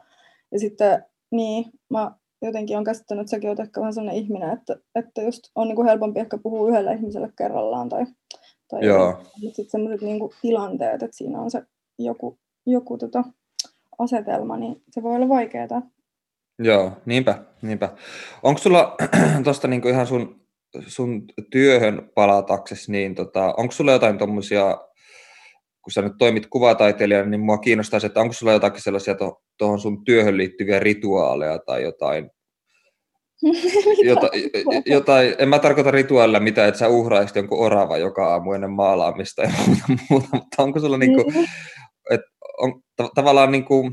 [0.51, 4.75] Ja sitten niin, mä jotenkin on käsittänyt, että säkin olet ehkä vähän sellainen ihminen, että,
[4.95, 8.05] että just on niin kuin helpompi ehkä puhua yhdelle ihmiselle kerrallaan tai,
[8.67, 9.23] tai Joo.
[9.39, 11.63] sitten sellaiset niin kuin tilanteet, että siinä on se
[11.99, 13.23] joku, joku tota
[13.99, 15.81] asetelma, niin se voi olla vaikeaa.
[16.59, 17.89] Joo, niinpä, niinpä.
[18.43, 18.95] Onko sulla
[19.43, 20.41] tuosta niinku ihan sun,
[20.87, 24.77] sun työhön palataksesi, niin tota, onko sulla jotain tuommoisia
[25.83, 29.15] kun sä nyt toimit kuvataiteilijana, niin mua kiinnostaisi, että onko sulla jotakin sellaisia
[29.57, 32.29] tuohon sun työhön liittyviä rituaaleja tai jotain,
[34.09, 34.29] jota,
[34.85, 39.41] jotain, en mä tarkoita rituaalilla mitä, että sä uhraisit jonkun orava joka aamu ennen maalaamista
[39.41, 41.43] ja muuta, muuta mutta onko sulla niinku, mm.
[42.11, 43.91] että on, ta- tavallaan niinku,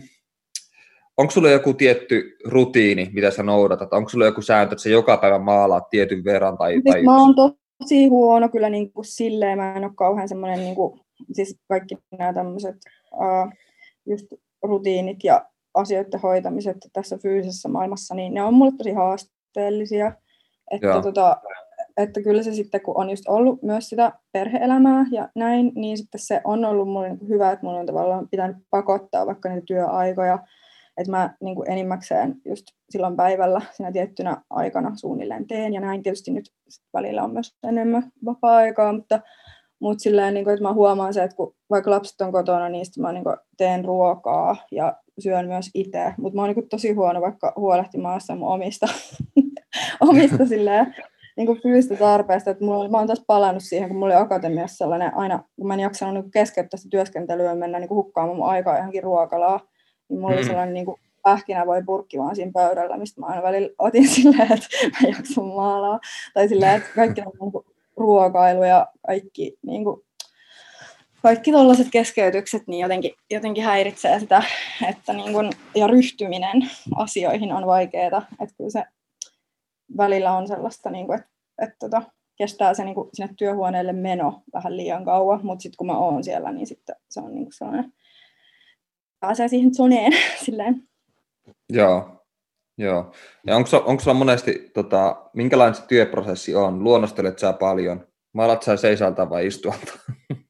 [1.17, 3.93] onko sulla joku tietty rutiini, mitä sä noudatat?
[3.93, 6.59] Onko sulla joku sääntö, että sä joka päivä maalaat tietyn verran?
[6.59, 10.29] Tai, siis tai mä oon tosi huono kyllä niin kuin silleen, mä en ole kauhean
[10.29, 11.01] semmoinen niin kuin
[11.33, 12.77] siis kaikki nämä tämmöiset
[13.13, 13.53] uh,
[14.07, 14.27] just
[14.63, 20.13] rutiinit ja asioiden hoitamiset tässä fyysisessä maailmassa, niin ne on mulle tosi haasteellisia.
[20.71, 21.37] Että, tota,
[21.97, 26.21] että kyllä se sitten, kun on just ollut myös sitä perheelämää ja näin, niin sitten
[26.21, 30.39] se on ollut mulle niin hyvä, että mulla on tavallaan pitänyt pakottaa vaikka niitä työaikoja.
[30.97, 36.03] Että mä niin kuin enimmäkseen just silloin päivällä siinä tiettynä aikana suunnilleen teen, ja näin.
[36.03, 36.53] Tietysti nyt
[36.93, 39.21] välillä on myös enemmän vapaa-aikaa, mutta,
[39.81, 42.87] mutta silleen, niin kuin, että mä huomaan se, että kun vaikka lapset on kotona, niin
[42.99, 47.21] mä niin kuin teen ruokaa ja syön myös itse, mutta mä oon niin tosi huono
[47.21, 48.87] vaikka huolehtimaan mun omista,
[50.11, 50.95] omista silleen,
[51.37, 54.77] niin kuin fyysistä tarpeesta, että mulla, mä oon taas palannut siihen, kun mulla oli akatemiassa
[54.77, 58.47] sellainen, aina kun mä en jaksanut niin keskeyttää sitä työskentelyä mennä niin kuin hukkaamaan mun
[58.47, 59.61] aikaa johonkin ruokalaa,
[60.09, 60.37] niin mulla mm.
[60.37, 64.09] oli sellainen niin kuin pähkinä voi purkki vaan siinä pöydällä, mistä mä aina välillä otin
[64.15, 64.67] silleen, että
[65.03, 66.01] mä jaksan maalaa.
[66.35, 67.65] Tai silleen, että kaikki on niin kuin
[68.01, 70.01] ruokailu ja kaikki, niin kuin,
[71.23, 74.43] kaikki tällaiset keskeytykset niin jotenkin, jotenkin häiritsee sitä,
[74.89, 78.27] että niin kuin, ja ryhtyminen asioihin on vaikeaa.
[78.41, 78.85] Että kyllä se
[79.97, 81.31] välillä on sellaista, niin kuin, että,
[81.63, 82.03] että tota,
[82.37, 86.25] kestää se niin kuin sinne työhuoneelle meno vähän liian kauan, mutta sitten kun mä oon
[86.25, 87.93] siellä, niin sitten se on niin kuin sellainen,
[89.21, 90.13] pääsee siihen zoneen
[90.45, 90.83] silleen.
[91.69, 92.20] Joo,
[92.81, 93.13] joo.
[93.47, 96.85] Ja onko, onko sulla monesti, tota, minkälainen se työprosessi on?
[96.85, 98.07] Luonnostelet sä paljon?
[98.33, 99.93] Maalat sä seisalta vai istualta?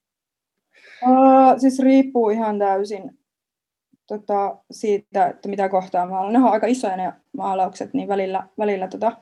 [1.02, 3.18] Uh, siis riippuu ihan täysin
[4.06, 6.32] tota, siitä, että mitä kohtaa maalaan.
[6.32, 9.12] Ne on aika isoja ne maalaukset, niin välillä, välillä tota,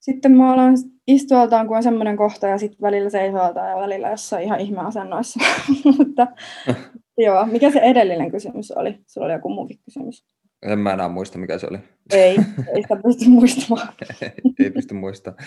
[0.00, 0.74] sitten maalaan
[1.06, 5.40] istualtaan, kun on semmoinen kohta, ja sitten välillä seisoaltaan ja välillä jossain ihan ihmeasennoissa.
[5.98, 6.26] Mutta
[7.18, 8.98] joo, mikä se edellinen kysymys oli?
[9.06, 10.24] Sulla oli joku muukin kysymys.
[10.64, 11.78] En mä enää muista, mikä se oli.
[12.12, 12.36] Ei,
[12.74, 13.88] ei sitä pysty muistamaan.
[14.64, 15.44] ei pysty muistamaan.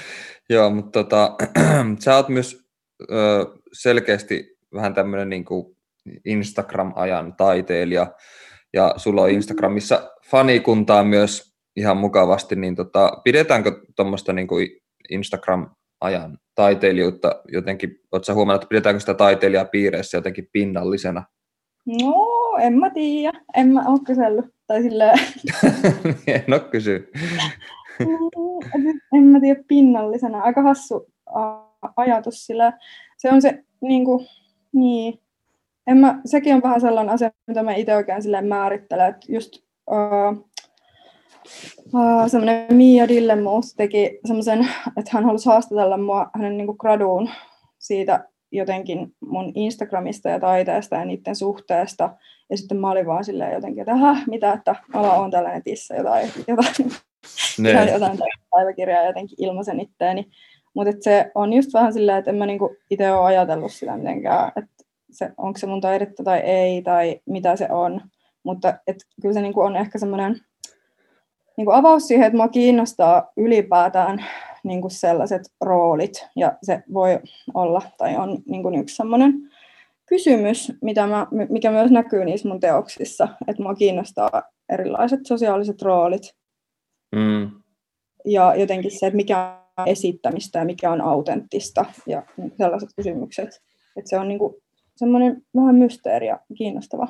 [0.49, 1.36] Joo, mutta tota,
[2.03, 2.67] sä oot myös
[3.12, 5.45] ö, selkeästi vähän tämmöinen niin
[6.25, 8.13] Instagram-ajan taiteilija,
[8.73, 14.47] ja sulla on Instagramissa fanikuntaa myös ihan mukavasti, niin tota, pidetäänkö tuommoista niin
[15.10, 21.23] Instagram-ajan taiteilijuutta jotenkin, oletko huomannut, että pidetäänkö sitä taiteilijaa piireissä jotenkin pinnallisena?
[21.86, 22.27] No,
[22.62, 23.41] en mä tiedä.
[23.56, 24.57] En mä ole kysellyt.
[24.67, 25.19] Tai silleen...
[26.27, 27.12] en ole kysy.
[29.13, 30.41] en mä tiedä pinnallisena.
[30.41, 31.08] Aika hassu
[31.95, 32.73] ajatus sillä
[33.17, 34.27] se on se niin kuin,
[34.73, 35.19] niin.
[35.88, 39.53] En mä, sekin on vähän sellainen asia, mitä mä itse oikein silleen määrittelen, että just
[39.91, 40.47] uh,
[41.93, 47.30] uh, semmoinen Mia Dillemus teki semmoisen, että hän halusi haastatella mua hänen niin kuin graduun
[47.80, 52.15] siitä jotenkin mun Instagramista ja taiteesta ja niiden suhteesta.
[52.49, 55.95] Ja sitten mä olin vaan silleen jotenkin, että Häh, mitä, että ala on tällä netissä
[55.95, 56.91] jotain, jotain,
[57.60, 57.91] ne.
[57.91, 58.19] jotain
[58.51, 60.27] päiväkirjaa jotenkin ilmaisen itteeni.
[60.73, 64.51] Mutta se on just vähän silleen, että en mä niinku itse ole ajatellut sitä mitenkään,
[64.55, 68.01] että se, onko se mun taidetta tai ei, tai mitä se on.
[68.43, 70.39] Mutta et, kyllä se niinku on ehkä semmoinen
[71.57, 74.25] niinku avaus siihen, että mua kiinnostaa ylipäätään
[74.67, 77.19] niin kuin sellaiset roolit, ja se voi
[77.53, 79.34] olla, tai on niin kuin yksi sellainen
[80.06, 86.36] kysymys, mitä mä, mikä myös näkyy niissä mun teoksissa, että mua kiinnostaa erilaiset sosiaaliset roolit,
[87.15, 87.51] mm.
[88.25, 93.49] ja jotenkin se, että mikä on esittämistä ja mikä on autenttista, ja niin sellaiset kysymykset,
[93.97, 94.56] että se on niin kuin
[94.95, 97.08] semmoinen vähän mysteeri ja kiinnostava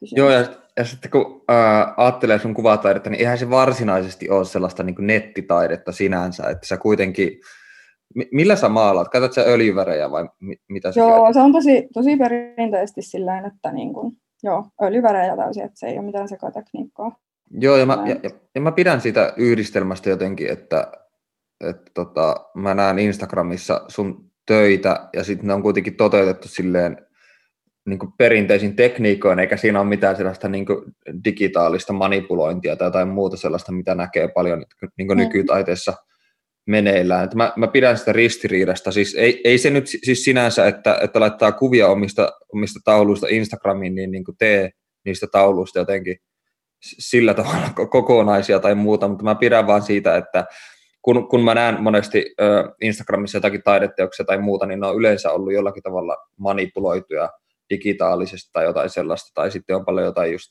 [0.00, 0.18] kysymys.
[0.18, 4.82] Joo, ja, ja sitten kun ää, ajattelee sun kuvataidetta, niin eihän se varsinaisesti ole sellaista
[4.82, 7.40] niin kuin nettitaidetta sinänsä, että sä kuitenkin,
[8.32, 9.08] millä sä maalaat?
[9.08, 10.28] Käytät sä öljyvärejä vai
[10.68, 11.34] mitä sä Joo, käytät?
[11.34, 15.98] se on tosi, tosi perinteisesti sillä että niin kuin, joo, öljyvärejä täysin, että se ei
[15.98, 17.16] ole mitään sekatekniikkaa.
[17.50, 20.92] Joo, ja mä, ja, ja, ja mä pidän siitä yhdistelmästä jotenkin, että,
[21.60, 27.05] että tota, mä näen Instagramissa sun töitä, ja sitten ne on kuitenkin toteutettu silleen
[27.86, 30.78] niin kuin perinteisin tekniikoin, eikä siinä ole mitään sellaista niin kuin
[31.24, 34.64] digitaalista manipulointia tai jotain muuta sellaista, mitä näkee paljon
[34.98, 35.94] niin kuin nykytaiteessa
[36.66, 37.24] meneillään.
[37.24, 38.92] Että mä, mä pidän sitä ristiriidasta.
[38.92, 43.94] Siis ei, ei se nyt siis sinänsä, että, että laittaa kuvia omista, omista tauluista Instagramiin,
[43.94, 44.70] niin, niin kuin tee
[45.04, 46.16] niistä tauluista jotenkin
[46.80, 50.44] sillä tavalla kokonaisia tai muuta, mutta mä pidän vaan siitä, että
[51.02, 55.30] kun, kun mä näen monesti ö, Instagramissa jotakin taideteoksia tai muuta, niin ne on yleensä
[55.30, 57.30] ollut jollakin tavalla manipuloituja
[57.70, 60.50] digitaalisesti tai jotain sellaista, tai sitten on paljon jotain just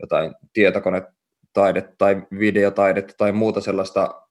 [0.00, 4.22] jotain tietokonetaidetta tai videotaidetta tai muuta sellaista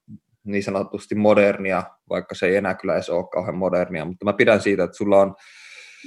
[0.44, 4.60] niin sanotusti modernia, vaikka se ei enää kyllä edes ole kauhean modernia, mutta mä pidän
[4.60, 5.34] siitä, että sulla on,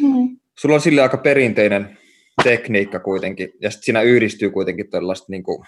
[0.01, 0.38] mm.
[0.60, 1.97] sulla on sille aika perinteinen
[2.43, 5.65] tekniikka kuitenkin, ja sitten siinä yhdistyy kuitenkin tällaiset niin kuin,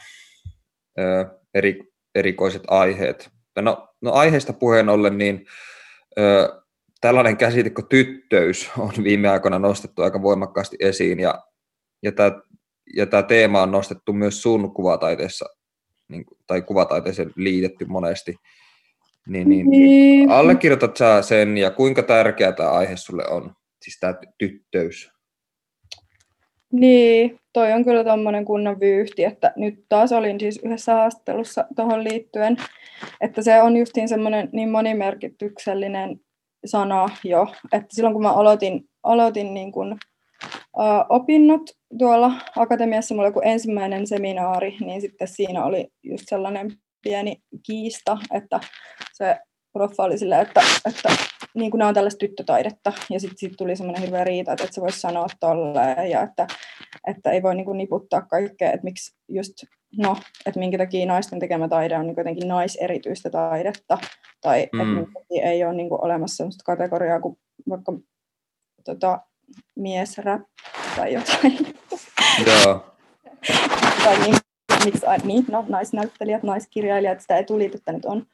[1.00, 1.84] ö, eri,
[2.16, 3.30] erikoiset aiheet.
[3.62, 5.46] No, no aiheesta puheen ollen, niin
[6.20, 6.62] ö,
[7.02, 11.44] tällainen käsite kuin tyttöys on viime aikoina nostettu aika voimakkaasti esiin ja,
[12.04, 12.32] ja tämä
[12.96, 15.46] ja tämä teema on nostettu myös sun kuvataiteessa,
[16.08, 18.36] niin, tai kuvataiteeseen liitetty monesti.
[19.28, 20.30] Niin, niin, niin.
[20.32, 25.12] Allekirjoitat sä sen ja kuinka tärkeä tämä aihe sulle on, siis tämä tyttöys?
[26.72, 32.04] Niin, toi on kyllä tuommoinen kunnon vyyhti, että nyt taas olin siis yhdessä haastattelussa tuohon
[32.04, 32.58] liittyen,
[33.22, 36.22] että se on justiin semmoinen niin monimerkityksellinen
[36.66, 39.98] sana jo, että silloin kun mä aloitin, aloitin niin kun,
[40.78, 41.62] uh, opinnot
[41.98, 46.72] tuolla akatemiassa, mulla oli ensimmäinen seminaari, niin sitten siinä oli just sellainen
[47.04, 48.60] pieni kiista, että
[49.14, 49.38] se
[49.74, 51.10] proffa oli sillä, että, että
[51.54, 54.76] niin kuin nämä on tällaista tyttötaidetta, ja sitten sit tuli semmoinen hirveä riita, että, että
[54.76, 56.48] se voisi sanoa tolleen, ja että,
[57.08, 59.54] että ei voi niin kuin niputtaa kaikkea, että miksi just,
[59.98, 63.98] no, että minkä takia naisten tekemä taide on niin jotenkin naiserityistä taidetta,
[64.42, 64.64] tai mm.
[64.64, 67.38] että minkä takia ei ole niin kuin olemassa sellaista kategoriaa kuin
[67.70, 67.94] vaikka
[68.86, 69.20] tota,
[69.76, 70.42] miesrap
[70.96, 71.58] tai jotain.
[72.46, 72.86] Joo.
[74.04, 74.36] tai niin,
[74.86, 78.26] miksi, niin, no, naisnäyttelijät, naiskirjailijat, sitä etuliitettä nyt on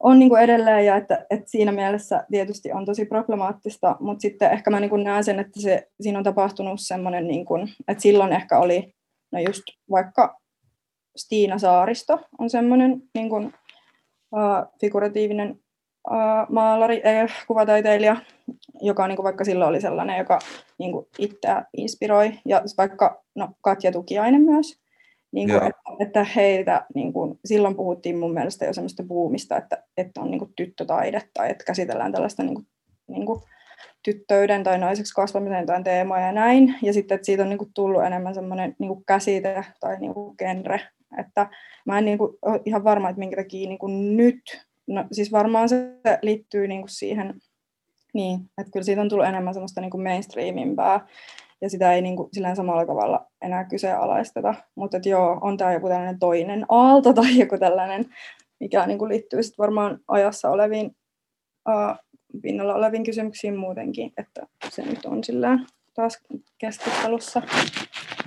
[0.00, 4.52] on niin kuin edelleen ja että, että siinä mielessä tietysti on tosi problemaattista, mutta sitten
[4.52, 8.02] ehkä mä niin kuin näen sen, että se, siinä on tapahtunut semmoinen, niin kuin, että
[8.02, 8.94] silloin ehkä oli,
[9.32, 10.40] no just vaikka
[11.16, 13.46] Stiina Saaristo on semmoinen niin kuin,
[14.32, 15.50] uh, figuratiivinen
[16.10, 18.16] uh, maalari, äh, kuvataiteilija,
[18.80, 20.38] joka niin kuin vaikka silloin oli sellainen, joka
[20.78, 24.80] niin kuin itseä inspiroi, ja vaikka no, Katja Tukiainen myös,
[25.32, 29.82] niin kuin, että, että heitä, niin kuin, silloin puhuttiin mun mielestä jo semmoista buumista, että,
[29.96, 32.66] että on niin kuin tyttötaidetta, että käsitellään tällaista niin kuin,
[33.08, 33.42] niin kuin,
[34.02, 36.74] tyttöyden tai naiseksi kasvamisen tai teemoja ja näin.
[36.82, 40.14] Ja sitten, että siitä on niin kuin, tullut enemmän semmoinen niin kuin käsite tai niin
[40.14, 40.80] kuin, genre.
[41.18, 41.46] Että
[41.86, 45.32] mä en niin kuin, ole ihan varma, että minkä takia niin kuin, nyt, no siis
[45.32, 47.34] varmaan se liittyy niin kuin, siihen,
[48.14, 51.06] niin, että kyllä siitä on tullut enemmän semmoista niin kuin mainstreamimpää
[51.60, 54.54] ja sitä ei niin kuin, sillä samalla tavalla enää kyseenalaisteta.
[54.74, 58.04] Mutta että joo, on tämä joku tällainen toinen aalto tai joku tällainen,
[58.60, 60.96] mikä niin kuin liittyy sitten varmaan ajassa oleviin,
[61.68, 61.96] uh,
[62.42, 65.58] pinnalla oleviin kysymyksiin muutenkin, että se nyt on sillä
[65.94, 66.18] taas
[66.58, 67.42] keskustelussa.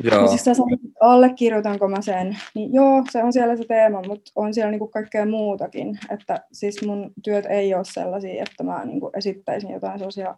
[0.03, 0.27] Joo.
[0.27, 4.53] Siis sä sanoit, allekirjoitanko mä sen, niin joo, se on siellä se teema, mutta on
[4.53, 5.99] siellä niinku kaikkea muutakin.
[6.09, 10.37] Että siis mun työt ei ole sellaisia, että mä niinku esittäisin jotain sellaisia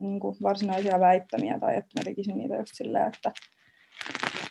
[0.00, 3.32] niin kuin varsinaisia väittämiä tai että mä tekisin niitä just silleen, että,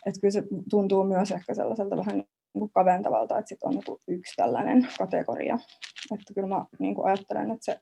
[0.06, 4.18] että kyllä se tuntuu myös ehkä sellaiselta vähän niin kuin kaventavalta, että sit on niin
[4.18, 5.58] yksi tällainen kategoria.
[6.14, 7.80] Että kyllä mä niin kuin ajattelen, että se,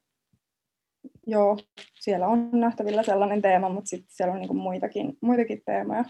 [1.26, 1.58] joo,
[1.94, 6.04] siellä on nähtävillä sellainen teema, mutta sitten siellä on niin kuin muitakin, muitakin teemoja.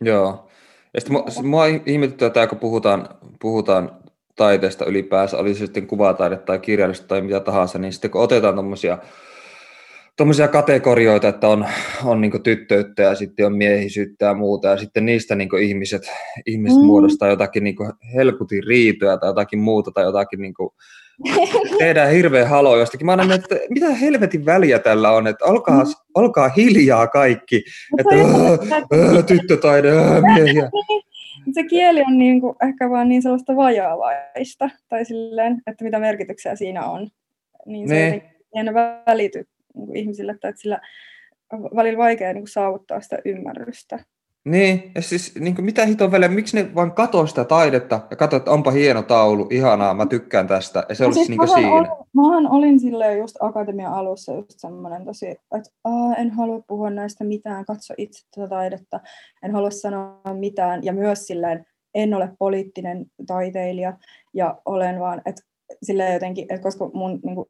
[0.00, 0.48] Joo.
[0.94, 3.08] Ja sitten mua, mua ihmetyttää tämä, kun puhutaan,
[3.40, 4.00] puhutaan
[4.36, 8.54] taiteesta ylipäänsä, oli se sitten kuvataide tai kirjallista tai mitä tahansa, niin sitten kun otetaan
[8.54, 8.98] tuommoisia
[10.20, 11.66] tuommoisia kategorioita, että on,
[12.04, 16.02] on niin tyttöyttä ja sitten on miehisyyttä ja muuta, ja sitten niistä niin ihmiset,
[16.46, 16.86] ihmiset mm.
[16.86, 17.76] muodostaa jotakin niin
[18.14, 20.70] helkutin riitoja tai jotakin muuta tai jotakin niin kuin,
[21.78, 23.06] tehdään hirveä halo jostakin.
[23.06, 25.90] Mä aina että mitä helvetin väliä tällä on, että olkaa, mm.
[26.14, 27.64] olkaa hiljaa kaikki,
[27.98, 30.70] että äh, tyttötaide, äh, miehiä.
[31.52, 36.56] Se kieli on niin kuin, ehkä vaan niin sellaista vajaavaista, tai silleen, että mitä merkityksiä
[36.56, 37.08] siinä on.
[37.66, 38.32] Niin se ne.
[38.54, 38.74] ei
[39.06, 40.80] välity niin kuin ihmisille, tai että sillä
[41.76, 44.04] välillä vaikea niin kuin saavuttaa sitä ymmärrystä.
[44.44, 48.16] Niin, ja siis niin kuin mitä hitoa väliä, miksi ne vain katoo sitä taidetta ja
[48.16, 51.38] katsoo, että onpa hieno taulu, ihanaa, mä tykkään tästä, ja se no olisi siis niin
[51.38, 51.72] kuin siinä.
[51.72, 56.90] Olin, mähän olin silleen just akatemian alussa just semmoinen tosi, että Aa, en halua puhua
[56.90, 59.00] näistä mitään, katso itse tätä taidetta,
[59.42, 63.96] en halua sanoa mitään, ja myös silleen, en ole poliittinen taiteilija,
[64.34, 65.42] ja olen vaan, että
[65.82, 67.46] silleen jotenkin, että koska mun niin kuin,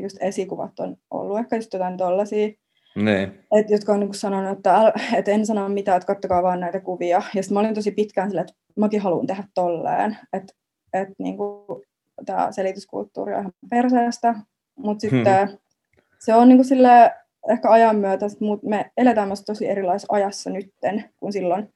[0.00, 2.48] just esikuvat on ollut ehkä just jotain tollasia,
[2.94, 3.38] niin.
[3.56, 7.22] Et, jotka on niin sanonut, että, että en sano mitään, että kattokaa vaan näitä kuvia.
[7.34, 10.16] Ja sitten mä olin tosi pitkään silleen, että mäkin haluan tehdä tolleen.
[10.32, 10.52] Että
[10.92, 11.36] et, niin
[12.26, 14.34] tämä selityskulttuuri on ihan perseestä.
[14.76, 15.16] Mutta hmm.
[15.16, 15.58] sitten hmm.
[16.18, 17.10] se on niin kuin silleen,
[17.50, 21.74] ehkä ajan myötä, että me eletään myös tosi erilaisessa ajassa nytten kuin silloin,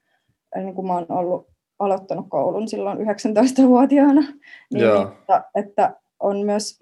[0.56, 4.22] niin kuin mä oon ollut aloittanut koulun silloin 19-vuotiaana,
[4.72, 6.78] niin, että, että on myös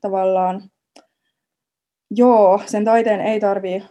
[0.00, 0.62] tavallaan,
[2.10, 3.82] joo, sen taiteen ei tarvii,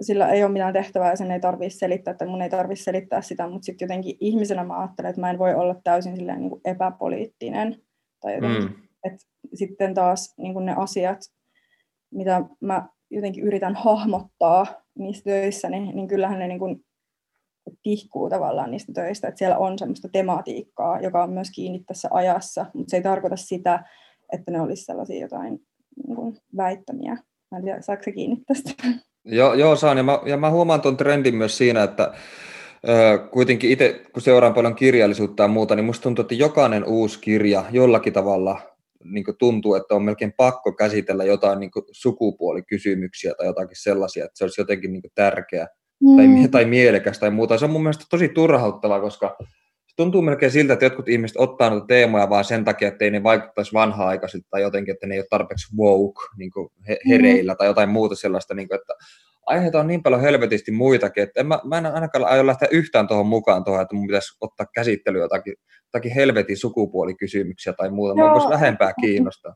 [0.00, 3.22] sillä ei ole mitään tehtävää ja sen ei tarvitse selittää, että mun ei tarvitse selittää
[3.22, 6.50] sitä, mutta sitten jotenkin ihmisenä mä ajattelen, että mä en voi olla täysin silleen niin
[6.50, 7.82] kuin epäpoliittinen.
[8.20, 8.74] Tai jotenkin, mm.
[9.04, 11.18] että sitten taas niin kuin ne asiat,
[12.14, 14.66] mitä mä jotenkin yritän hahmottaa
[14.98, 16.84] niissä töissä, niin, niin kyllähän ne niin kuin
[17.82, 22.66] tihkuu tavallaan niistä töistä, että siellä on semmoista tematiikkaa, joka on myös kiinni tässä ajassa,
[22.74, 23.84] mutta se ei tarkoita sitä,
[24.32, 25.60] että ne olisi sellaisia jotain
[26.06, 27.16] niin kuin, väittämiä.
[27.50, 28.70] Mä en tiedä, saako se kiinni tästä?
[29.24, 32.12] Joo, joo saan, ja mä, ja mä huomaan tuon trendin myös siinä, että
[33.30, 37.64] kuitenkin itse, kun seuraan paljon kirjallisuutta ja muuta, niin musta tuntuu, että jokainen uusi kirja
[37.70, 38.60] jollakin tavalla
[39.04, 44.44] niin tuntuu, että on melkein pakko käsitellä jotain niin sukupuolikysymyksiä tai jotakin sellaisia, että se
[44.44, 45.68] olisi jotenkin niin tärkeä
[46.02, 46.16] mm.
[46.16, 47.58] tai, tai mielekäs tai muuta.
[47.58, 49.36] Se on mun mielestä tosi turhauttavaa, koska
[49.86, 53.10] se tuntuu melkein siltä, että jotkut ihmiset ottaa noita teemoja vaan sen takia, että ei
[53.10, 57.10] ne vaikuttaisi vanha-aikaisilta tai jotenkin, että ne ei ole tarpeeksi woke, niin kuin he, mm.
[57.10, 57.56] hereillä mm.
[57.56, 58.94] tai jotain muuta sellaista, niin kuin, että
[59.46, 63.08] aiheita on niin paljon helvetisti muitakin, että en mä, mä en ainakaan aio lähteä yhtään
[63.08, 68.14] tuohon mukaan tuohon, että mun pitäisi ottaa käsittelyä jotakin, jotakin helvetin sukupuolikysymyksiä tai muuta.
[68.14, 69.54] Mä voisi lähempää kiinnostaa.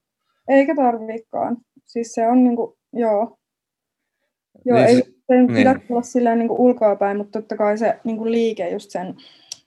[0.49, 1.57] Eikä tarviikaan.
[1.87, 3.37] Siis se on niinku, joo.
[4.65, 5.55] Joo, niin ei se, se niin.
[5.55, 9.17] pidä olla silleen niinku ulkoapäin, mutta totta kai se niinku liike just sen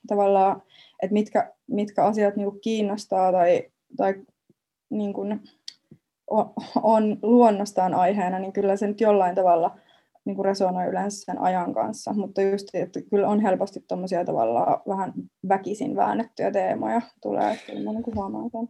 [0.08, 0.62] tavallaan,
[1.02, 3.62] että mitkä, mitkä asiat niinku kiinnostaa tai,
[3.96, 4.14] tai
[4.90, 5.20] niinku
[6.30, 6.52] on,
[6.82, 9.76] on luonnostaan aiheena, niin kyllä se nyt jollain tavalla–
[10.24, 14.80] niin kuin resonoi yleensä sen ajan kanssa, mutta just, että kyllä on helposti tuommoisia tavallaan
[14.88, 15.12] vähän
[15.48, 18.68] väkisin väännettyjä teemoja tulee, että kyllä mä niin huomaan sen.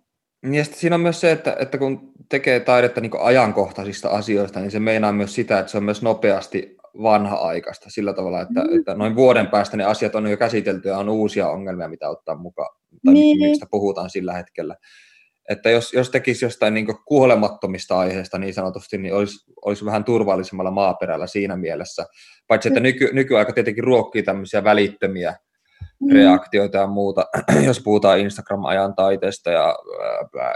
[0.53, 4.81] Ja siinä on myös se, että, että kun tekee taidetta niin ajankohtaisista asioista, niin se
[4.81, 8.79] meinaa myös sitä, että se on myös nopeasti vanha-aikaista sillä tavalla, että, mm.
[8.79, 12.37] että noin vuoden päästä ne asiat on jo käsitelty ja on uusia ongelmia, mitä ottaa
[12.37, 13.39] mukaan, tai niin.
[13.39, 14.77] mistä puhutaan sillä hetkellä
[15.51, 20.71] että jos, jos tekisi jostain niin kuolemattomista aiheista niin sanotusti, niin olisi, olisi vähän turvallisemmalla
[20.71, 22.07] maaperällä siinä mielessä.
[22.47, 25.37] Paitsi että nyky, nykyaika tietenkin ruokkii tämmöisiä välittömiä mm.
[26.13, 27.27] Reaktioita ja muuta,
[27.67, 29.77] jos puhutaan Instagram-ajan taiteesta ja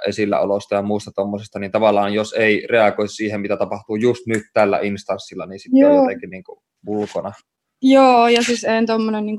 [0.07, 4.79] esilläolosta ja muusta tuommoisesta, niin tavallaan jos ei reagoi siihen, mitä tapahtuu just nyt tällä
[4.83, 7.33] instanssilla, niin sitten on jotenkin niin kuin ulkona.
[7.83, 9.39] Joo, ja siis en tuommoinen niin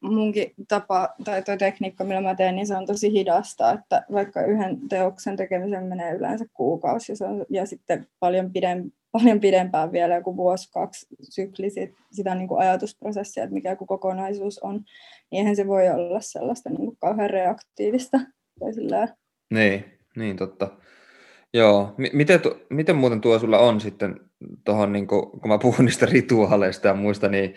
[0.00, 4.42] munkin tapa tai tuo tekniikka, millä mä teen, niin se on tosi hidasta, että vaikka
[4.42, 9.92] yhden teoksen tekemiseen menee yleensä kuukausi ja, se on, ja sitten paljon, pidem, paljon pidempään
[9.92, 14.74] vielä, joku vuosi, kaksi sykli sit, sitä niin kuin ajatusprosessia, että mikä joku kokonaisuus on,
[15.30, 18.20] niin eihän se voi olla sellaista niin kuin kauhean reaktiivista.
[19.54, 19.84] Niin,
[20.16, 20.68] niin totta.
[21.54, 24.20] Joo, M- miten, tu- miten muuten tuo sulla on sitten
[24.64, 27.54] tuohon, niin kun mä puhun niistä rituaaleista ja muista, niin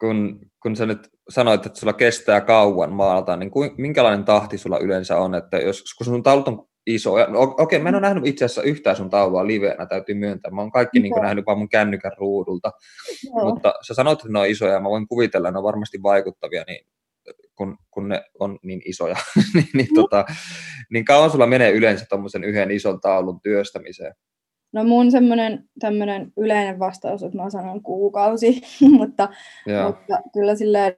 [0.00, 4.78] kun, kun sä nyt sanoit, että sulla kestää kauan maalata, niin kuin, minkälainen tahti sulla
[4.78, 7.94] yleensä on, että jos, kun sun taulut on iso, ja, no, okei, okay, mä en
[7.94, 11.22] ole nähnyt itse asiassa yhtään sun taulua livenä, täytyy myöntää, mä oon kaikki niin kuin,
[11.22, 12.72] nähnyt vaan mun kännykän ruudulta,
[13.24, 13.50] Joo.
[13.50, 16.02] mutta sä sanoit, että ne on isoja, ja mä voin kuvitella, että ne on varmasti
[16.02, 16.86] vaikuttavia, niin
[17.54, 19.16] kun, kun ne on niin isoja,
[19.54, 20.24] niin, niin, tota,
[20.92, 24.14] niin kauan sulla menee yleensä tuommoisen yhden ison taulun työstämiseen?
[24.72, 28.62] No mun semmoinen tämmöinen yleinen vastaus, että mä sanon kuukausi,
[28.98, 29.28] mutta,
[29.86, 30.96] mutta kyllä silleen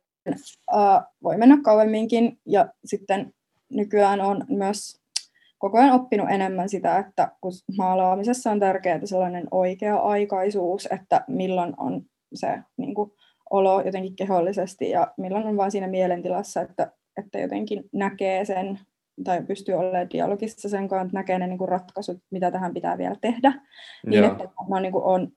[0.73, 2.39] uh, voi mennä kauemminkin.
[2.47, 3.35] Ja sitten
[3.71, 5.02] nykyään on myös
[5.63, 12.03] koko ajan oppinut enemmän sitä, että kun maalaamisessa on tärkeää sellainen oikea-aikaisuus, että milloin on
[12.35, 13.11] se niin kuin,
[13.51, 18.79] olo jotenkin kehollisesti ja milloin on vain siinä mielentilassa, että, että jotenkin näkee sen
[19.25, 22.99] tai pystyy olemaan dialogissa sen kanssa, että näkee ne niin kuin ratkaisut, mitä tähän pitää
[22.99, 23.53] vielä tehdä.
[24.07, 25.33] Niin, että mä niin kuin, olen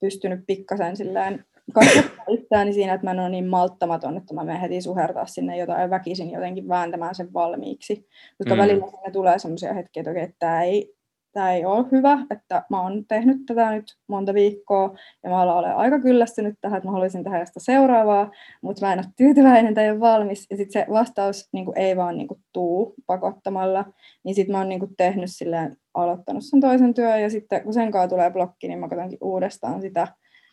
[0.00, 4.60] pystynyt pikkasen silleen kasvattaa itseäni siinä, että mä en ole niin malttamaton, että mä menen
[4.60, 8.08] heti suhertaa sinne jotain väkisin jotenkin vääntämään sen valmiiksi.
[8.38, 8.60] Koska mm.
[8.60, 10.98] välillä sinne tulee sellaisia hetkiä, että, että tämä ei
[11.32, 14.94] tämä ei ole hyvä, että mä oon tehnyt tätä nyt monta viikkoa
[15.24, 18.30] ja mä olen aika kyllästynyt tähän, että mä haluaisin tehdä sitä seuraavaa,
[18.62, 20.46] mutta mä en ole tyytyväinen tai ole valmis.
[20.50, 23.84] Ja sitten se vastaus niin kuin, ei vaan niin kuin, tuu pakottamalla,
[24.24, 27.74] niin sitten mä oon niin kuin, tehnyt silleen, aloittanut sen toisen työn ja sitten kun
[27.74, 30.08] sen tulee blokki, niin mä katsonkin uudestaan sitä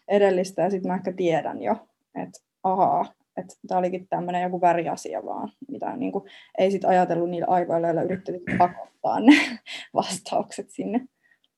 [0.08, 1.76] edellistä ja sitten mä ehkä tiedän jo,
[2.24, 3.06] että ahaa,
[3.38, 6.24] että tämä olikin tämmöinen joku väriasia vaan, mitä niin kuin,
[6.58, 9.34] ei sit ajatellut niillä aikoilla, joilla yrittänyt pakottaa ne
[9.94, 11.02] vastaukset sinne.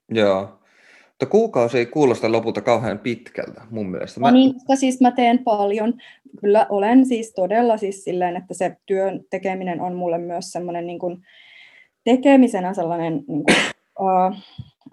[0.09, 0.59] Joo.
[1.07, 4.19] Mutta kuukausi ei kuulosta lopulta kauhean pitkältä mun mielestä.
[4.19, 4.31] Mä...
[4.31, 5.93] No niin, koska siis mä teen paljon.
[6.41, 10.99] Kyllä olen siis todella siis silleen, että se työn tekeminen on mulle myös semmoinen niin
[10.99, 11.21] kuin,
[12.03, 13.55] tekemisenä sellainen, niin kuin,
[13.99, 14.37] uh,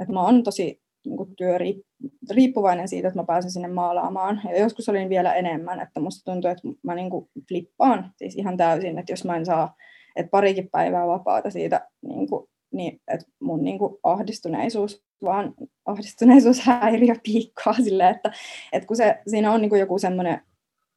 [0.00, 4.40] että mä oon tosi niin kuin työriippuvainen siitä, että mä pääsen sinne maalaamaan.
[4.44, 8.56] Ja joskus olin vielä enemmän, että musta tuntuu, että mä niin kuin flippaan siis ihan
[8.56, 9.74] täysin, että jos mä en saa
[10.16, 17.14] että parikin päivää vapaata siitä, niin, kuin, niin että mun niin kuin ahdistuneisuus vaan ahdistuneisuushäiriö
[17.24, 18.32] piikkaa silleen, että,
[18.72, 20.40] että kun se, siinä on niin kuin joku semmoinen,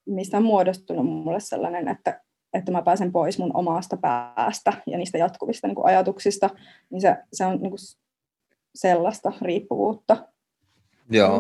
[0.06, 2.22] mistä on muodostunut mulle sellainen, että,
[2.54, 6.50] että mä pääsen pois mun omasta päästä ja niistä jatkuvista niin kuin ajatuksista,
[6.90, 7.80] niin se, se on niin kuin
[8.78, 10.18] sellaista riippuvuutta
[11.10, 11.40] Joo.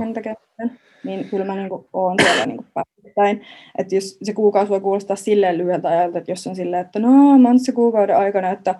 [1.03, 3.45] Niin kyllä mä niin kuin, oon siellä niin kuin päivittäin.
[3.77, 7.38] Että jos se kuukausi voi kuulostaa silleen lyhyeltä ajalta, että jos on silleen, että no
[7.38, 8.75] mä oon se kuukauden aikana, että,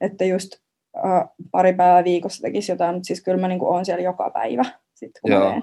[0.00, 0.52] että just
[0.96, 4.30] uh, pari päivää viikossa tekisi jotain, mutta siis kyllä mä niin kuin, oon siellä joka
[4.30, 4.64] päivä.
[4.94, 5.62] Sit, kun Joo.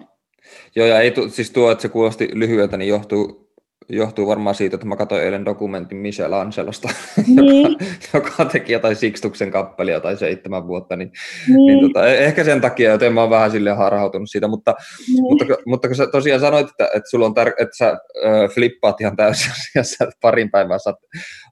[0.75, 3.44] Joo, ja ei tu, siis tuo, että se kuulosti lyhyeltä, niin johtuu
[3.89, 6.89] johtuu varmaan siitä, että mä katsoin eilen dokumentin Michelangelosta,
[7.41, 7.71] Niin.
[8.13, 11.11] joka, joka teki jotain Sixtuksen kappelia tai seitsemän vuotta, niin,
[11.47, 14.73] Niin, niin tota, e- ehkä sen takia, joten mä oon vähän silleen harhautunut siitä, mutta,
[15.07, 15.23] niin.
[15.23, 19.01] mutta, mutta kun sä tosiaan sanoit, että, että, sulla on tär- että sä ö, flippaat
[19.01, 20.95] ihan täysin, jos sä parin päivää saat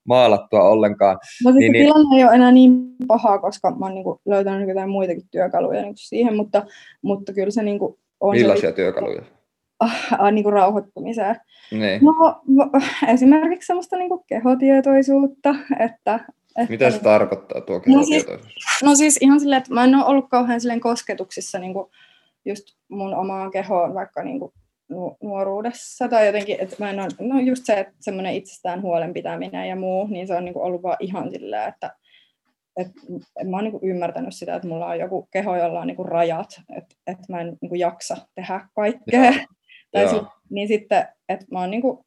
[0.08, 2.72] maalattua ollenkaan, No Niin, niin, niin- tilanne ei ole enää niin
[3.08, 6.66] paha, koska mä oon niinku löytänyt niinku jotain muitakin työkaluja niinku siihen, mutta,
[7.02, 9.22] mutta kyllä se niinku on millaisia työkaluja?
[10.20, 11.36] ah, niinku rauhoittumiseen.
[11.72, 12.02] Niin.
[12.04, 12.14] No
[13.08, 16.20] esimerkiksi semmoista niinku kehotietoisuutta, että...
[16.58, 18.26] että Mitä se tarkoittaa tuo No siis-?
[18.84, 21.92] No siis ihan silleen, että mä en ole ollut kauhean silleen kosketuksissa niinku
[22.46, 24.54] just mun omaan kehoon vaikka niinku
[24.90, 29.14] nu- nuoruudessa tai jotenkin, että mä en ole, no just se, että semmoinen itsestään huolen
[29.14, 31.96] pitäminen ja muu, niin se on niinku ollut vaan ihan silleen, että
[32.78, 32.88] et,
[33.42, 36.62] et mä oon niinku ymmärtänyt sitä, että mulla on joku keho, jolla on niinku rajat,
[36.78, 39.34] että et mä en niinku jaksa tehdä kaikkea.
[39.94, 42.06] Tai sit, niin sitten, että mä oon niinku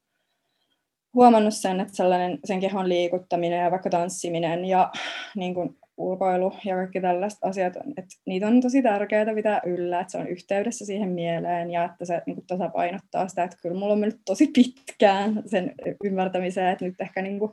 [1.15, 4.93] huomannut sen, että sellainen sen kehon liikuttaminen ja vaikka tanssiminen ja
[5.37, 10.01] niin kuin ulkoilu ja kaikki tällaiset asiat, on- että niitä on tosi tärkeää pitää yllä,
[10.01, 13.79] että se on yhteydessä siihen mieleen ja että se niin kuin tasapainottaa sitä, että kyllä
[13.79, 15.75] mulla on mennyt tosi pitkään sen
[16.05, 17.53] ymmärtämiseen, että nyt ehkä niin kuin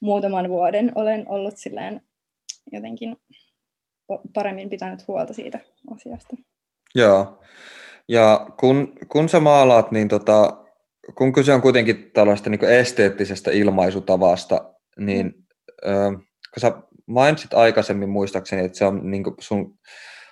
[0.00, 2.00] muutaman vuoden olen ollut silleen
[2.72, 3.16] jotenkin
[4.34, 5.58] paremmin pitänyt huolta siitä
[5.94, 6.36] asiasta.
[6.94, 7.42] Joo.
[8.08, 10.64] Ja kun, kun sä maalaat, niin tota,
[11.14, 15.34] kun kyse on kuitenkin tällaista niin esteettisestä ilmaisutavasta, niin
[15.86, 15.90] ö,
[16.54, 16.72] kun sä
[17.06, 19.78] mainitsit aikaisemmin muistaakseni, että se on niin sun,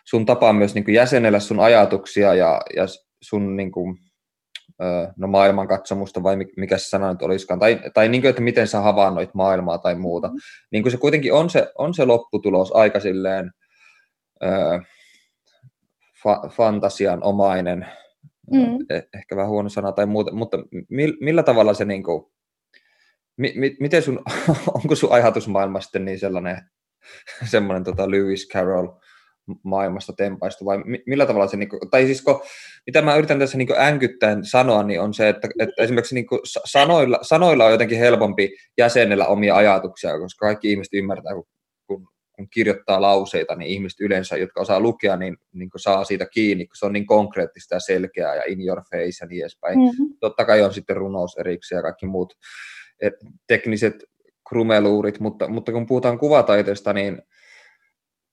[0.05, 2.85] sun tapa myös niin jäsenellä sun ajatuksia ja, ja
[3.23, 3.97] sun niin kuin,
[5.17, 8.69] no maailmankatsomusta vai mi- mikä se sana nyt olisikaan, tai, tai niin kuin, että miten
[8.69, 10.37] sä havainnoit maailmaa tai muuta, Mhm.
[10.73, 13.51] niin kuin se kuitenkin on se, on se lopputulos aika silleen,
[14.43, 14.81] ö,
[16.21, 17.87] fa- fantasian omainen,
[18.53, 18.79] Mm.
[18.91, 20.59] eh, ehkä vähän huono sana tai muuta, mutta
[20.89, 22.25] mil, millä tavalla se niin kuin,
[23.37, 24.23] mi, mi, miten sun,
[24.83, 26.57] onko sun ajatusmaailma sitten niin sellainen,
[27.51, 28.89] semmoinen tota Lewis Carroll
[29.65, 32.41] maailmasta tempaistu vai mi, millä tavalla se, niin kuin, tai siis kun,
[32.87, 36.27] mitä mä yritän tässä niin kuin änkyttäen sanoa, niin on se, että, että esimerkiksi niin
[36.27, 41.47] kuin sanoilla, sanoilla on jotenkin helpompi jäsenellä omia ajatuksia, koska kaikki ihmiset ymmärtää, kun,
[42.41, 46.77] kun, kirjoittaa lauseita, niin ihmiset yleensä, jotka osaa lukea, niin, niin saa siitä kiinni, kun
[46.77, 49.79] se on niin konkreettista ja selkeää ja in your face ja niin edespäin.
[49.79, 50.15] Mm-hmm.
[50.21, 52.35] Totta kai on sitten runous erikseen ja kaikki muut
[53.01, 53.15] et,
[53.47, 54.05] tekniset
[54.49, 57.23] krumeluurit, mutta, mutta kun puhutaan kuvataiteesta, niin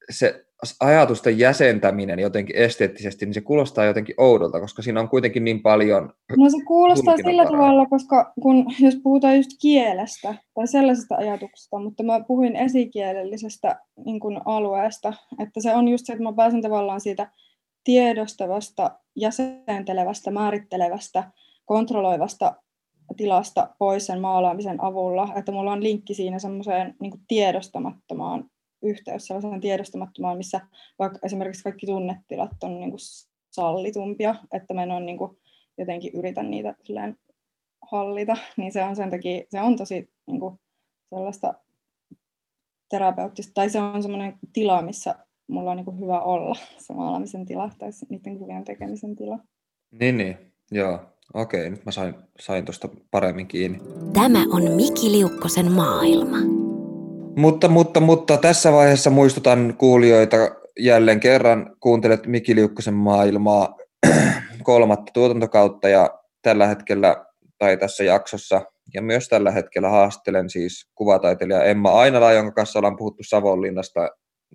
[0.10, 0.47] se
[0.80, 6.14] ajatusten jäsentäminen jotenkin esteettisesti, niin se kuulostaa jotenkin oudolta, koska siinä on kuitenkin niin paljon...
[6.38, 7.51] No se kuulostaa sillä varaa.
[7.51, 14.20] tavalla, koska kun, jos puhutaan just kielestä tai sellaisesta ajatuksesta, mutta mä puhuin esikielellisestä niin
[14.20, 17.32] kuin alueesta, että se on just se, että mä pääsen tavallaan siitä
[17.84, 21.32] tiedostavasta, jäsentelevästä, määrittelevästä,
[21.66, 22.55] kontrolloivasta
[23.18, 28.49] tilasta pois sen maalaamisen avulla, että mulla on linkki siinä semmoiseen niin tiedostamattomaan
[28.82, 30.62] yhteys sellaiseen tiedostamattomaan, missä
[31.00, 33.00] vaikka esimerkiksi kaikki tunnetilat on niin kuin
[33.52, 35.38] sallitumpia, että mä en ole niin kuin
[35.78, 37.18] jotenkin yritän niitä silleen
[37.92, 40.60] hallita, niin se on sen takia, se on tosi niin kuin
[41.10, 41.54] sellaista
[42.90, 45.16] terapeuttista, tai se on semmoinen tila, missä
[45.48, 46.56] mulla on niin kuin hyvä olla,
[46.86, 49.40] se maalaamisen tila tai niiden kuvien tekemisen tila.
[49.92, 50.38] Niin, niin,
[50.72, 51.00] joo.
[51.34, 53.80] Okei, nyt mä sain, sain tuosta paremmin kiinni.
[54.14, 56.57] Tämä on Miki Liukkosen maailma.
[57.38, 60.38] Mutta, mutta, mutta tässä vaiheessa muistutan kuulijoita
[60.80, 63.76] jälleen kerran, kuuntelet Miki Liukkosen maailmaa
[64.64, 67.26] kolmatta tuotantokautta ja tällä hetkellä
[67.58, 68.62] tai tässä jaksossa
[68.94, 74.10] ja myös tällä hetkellä haastelen siis kuvataiteilija Emma Ainala, jonka kanssa ollaan puhuttu Savonlinnasta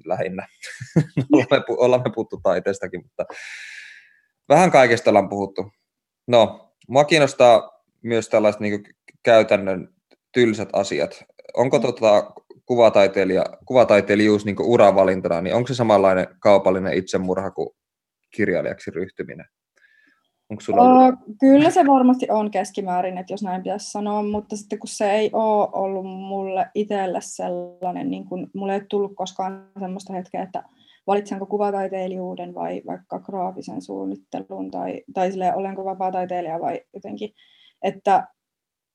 [0.05, 0.47] lähinnä.
[1.33, 3.24] olemme, pu- olemme puhuttu taiteestakin, mutta
[4.49, 5.72] vähän kaikesta ollaan puhuttu.
[6.26, 8.83] No, mua kiinnostaa myös tällaiset niin
[9.22, 9.89] käytännön
[10.33, 11.24] tylsät asiat.
[11.55, 12.33] Onko tota,
[12.66, 17.68] kuvataiteilija, kuvataiteilijuus niin uravalintana, niin onko se samanlainen kaupallinen itsemurha kuin
[18.36, 19.46] kirjailijaksi ryhtyminen?
[20.50, 21.14] Onko sulla ollut?
[21.14, 25.10] Uh, kyllä se varmasti on keskimäärin, että jos näin pitäisi sanoa, mutta sitten kun se
[25.10, 30.62] ei ole ollut mulle itselle sellainen, niin kun, mulle ei tullut koskaan sellaista hetkeä, että
[31.06, 37.30] valitsenko kuvataiteilijuuden vai vaikka graafisen suunnittelun tai, tai silleen, olenko vapaa-taiteilija vai jotenkin,
[37.82, 38.26] että,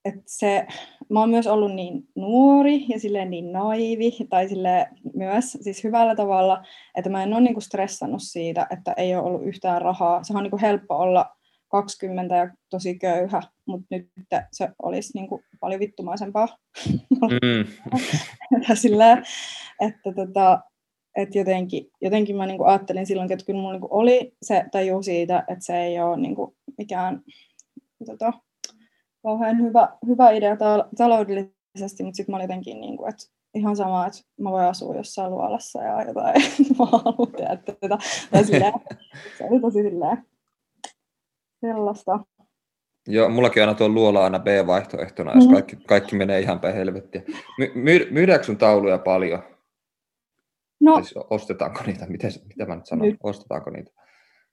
[0.08, 0.68] että se,
[1.10, 6.16] mä oon myös ollut niin nuori ja silleen niin naivi tai silleen myös siis hyvällä
[6.16, 6.64] tavalla,
[6.96, 10.24] että mä en ole niinku stressannut siitä, että ei ole ollut yhtään rahaa.
[10.24, 11.38] Se on niinku helppo olla
[11.68, 14.10] 20 ja tosi köyhä, mutta nyt
[14.52, 16.48] se olisi niinku paljon vittumaisempaa.
[17.22, 17.68] Mm.
[18.70, 19.24] Ja silleen,
[19.82, 20.62] että tota,
[21.16, 25.40] et jotenkin, jotenkin mä niinku ajattelin silloin, että kyllä mulla niinku oli se taju siitä,
[25.40, 27.22] että se ei ole niinku mikään
[28.06, 28.34] tota,
[29.28, 33.24] kauhean hyvä, hyvä idea ta- taloudellisesti, mutta sitten mä olin jotenkin, niin kuin, että
[33.56, 36.36] ihan sama, että mä voin asua jossain luolassa ja jotain,
[36.80, 37.98] mä haluan tehdä tätä.
[38.32, 38.74] Tai silleen,
[39.38, 40.26] se oli tosi silleen
[41.62, 42.20] sellaista.
[43.08, 45.54] Joo, mullakin aina tuo luola aina B-vaihtoehtona, jos Mhm.
[45.54, 47.22] kaikki, kaikki menee ihan päin helvettiä.
[47.58, 49.44] My, my, myydäänkö sun tauluja paljon?
[50.82, 52.06] No Siis ostetaanko niitä?
[52.06, 53.08] Miten, mitä mä nyt sanon?
[53.08, 53.18] Nyt.
[53.24, 53.92] Ostetaanko niitä?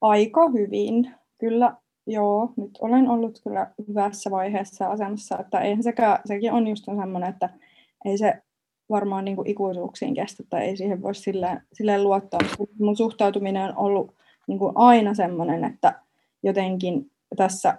[0.01, 1.15] aika hyvin.
[1.41, 6.85] Kyllä, joo, nyt olen ollut kyllä hyvässä vaiheessa asemassa, että eihän sekään, sekin on just
[6.85, 7.51] semmoinen, että
[8.05, 8.43] ei se
[8.91, 12.41] varmaan niin kuin ikuisuuksiin kestä tai ei siihen voi silleen, silleen luottaa.
[12.59, 14.15] Mutta mun suhtautuminen on ollut
[14.49, 16.01] niin kuin aina semmoinen, että
[16.43, 17.79] jotenkin tässä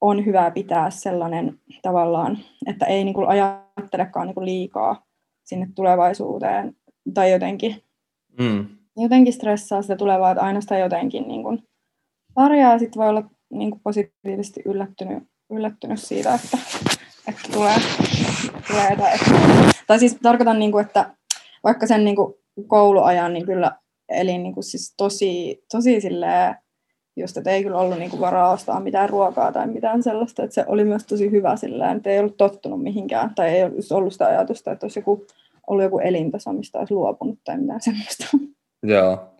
[0.00, 5.06] on hyvä pitää sellainen tavallaan, että ei niin kuin ajattelekaan niin kuin liikaa
[5.44, 6.76] sinne tulevaisuuteen
[7.14, 7.82] tai jotenkin
[8.40, 8.66] Mm.
[8.96, 11.62] jotenkin stressaa sitä tulevaa, että aina sitä jotenkin niin kuin
[12.34, 12.78] pärjää.
[12.78, 16.58] Sitten voi olla niin kuin positiivisesti yllättynyt, yllättynyt siitä, että,
[17.28, 17.76] että tulee,
[18.68, 19.30] tulee tai, että,
[19.86, 21.14] tai siis tarkoitan, niin kuin, että
[21.64, 22.34] vaikka sen niin kuin
[22.66, 23.72] kouluajan, niin kyllä
[24.08, 26.54] elin niin kuin siis tosi, tosi silleen,
[27.16, 30.54] just, että ei kyllä ollut niin kuin varaa ostaa mitään ruokaa tai mitään sellaista, että
[30.54, 34.26] se oli myös tosi hyvä silleen, että ei ollut tottunut mihinkään, tai ei ollut sitä
[34.26, 35.26] ajatusta, että olisi joku,
[35.66, 38.24] ollut joku elintaso, mistä olisi luopunut tai mitään semmoista.
[38.82, 39.31] Joo.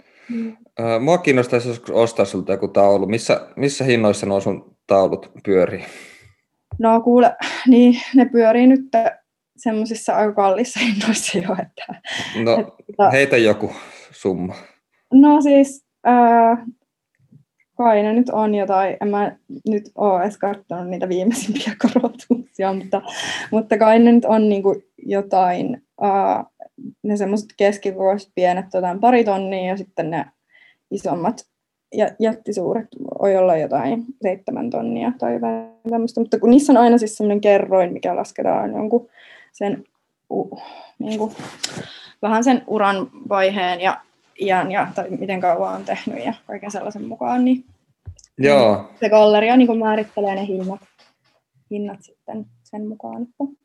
[0.80, 3.06] Ö, Mua kiinnostaisi joskus ostaa sulta joku taulu.
[3.06, 5.84] Missä, missä hinnoissa nuo sun taulut pyörii?
[6.78, 7.36] No kuule,
[7.68, 8.80] niin ne pyörii nyt
[9.56, 12.00] semmoisissa aika kallissa hinnoissa jo, että,
[12.44, 12.52] No,
[12.88, 13.72] että heitä joku
[14.10, 14.54] summa.
[15.12, 16.66] no siis ää,
[17.76, 19.36] kai ne nyt on jotain, en mä
[19.68, 23.02] nyt ole edes katsonut niitä viimeisimpiä korotuksia, mutta,
[23.50, 26.44] mutta kai ne nyt on niinku jotain, ää,
[27.02, 30.24] ne semmoiset keskikokoiset pienet jotain pari tonnia ja sitten ne
[30.90, 31.46] isommat
[31.94, 32.88] ja jättisuuret
[33.20, 37.40] voi olla jotain seitsemän tonnia tai jotain tämmöistä, mutta kun niissä on aina siis semmoinen
[37.40, 39.08] kerroin, mikä lasketaan jonkun
[39.52, 39.84] sen
[40.30, 40.62] uh,
[40.98, 41.32] niin kuin,
[42.22, 44.00] vähän sen uran vaiheen ja
[44.40, 47.64] iän ja tai miten kauan on tehnyt ja kaiken sellaisen mukaan, niin
[48.38, 50.80] Joo, se galleria niin kuin määrittelee ne hinnat,
[51.70, 53.22] hinnat sitten sen mukaan.
[53.22, 53.61] Että.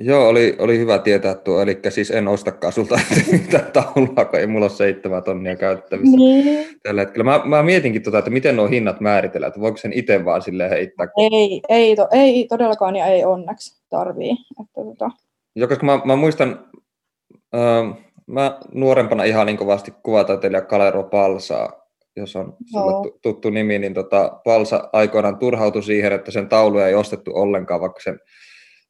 [0.00, 1.60] Joo oli, oli hyvä tietää tuo.
[1.60, 3.00] Eli siis en ostakaan sulta
[3.32, 6.66] mitään taulua, kun ei mulla ole seitsemän tonnia käytettävissä Niin.
[6.82, 7.24] tällä hetkellä.
[7.24, 10.70] Mä, mä mietinkin, tota, että miten nuo hinnat määritellään, että voiko sen itse vaan silleen
[10.70, 11.06] heittää.
[11.32, 14.32] Ei, ei, to, ei todellakaan ja ei onneksi tarvii.
[14.60, 15.10] Että, tota,
[15.56, 16.66] Joo, koska mä, mä muistan,
[17.54, 21.72] äh, mä nuorempana ihan niin kovasti kuvataiteilija Kalero Palsaa,
[22.16, 23.18] jos on sulle Joo.
[23.22, 28.00] tuttu nimi, niin tota, Palsa aikoinaan turhautui siihen, että sen tauluja ei ostettu ollenkaan, vaikka
[28.00, 28.20] sen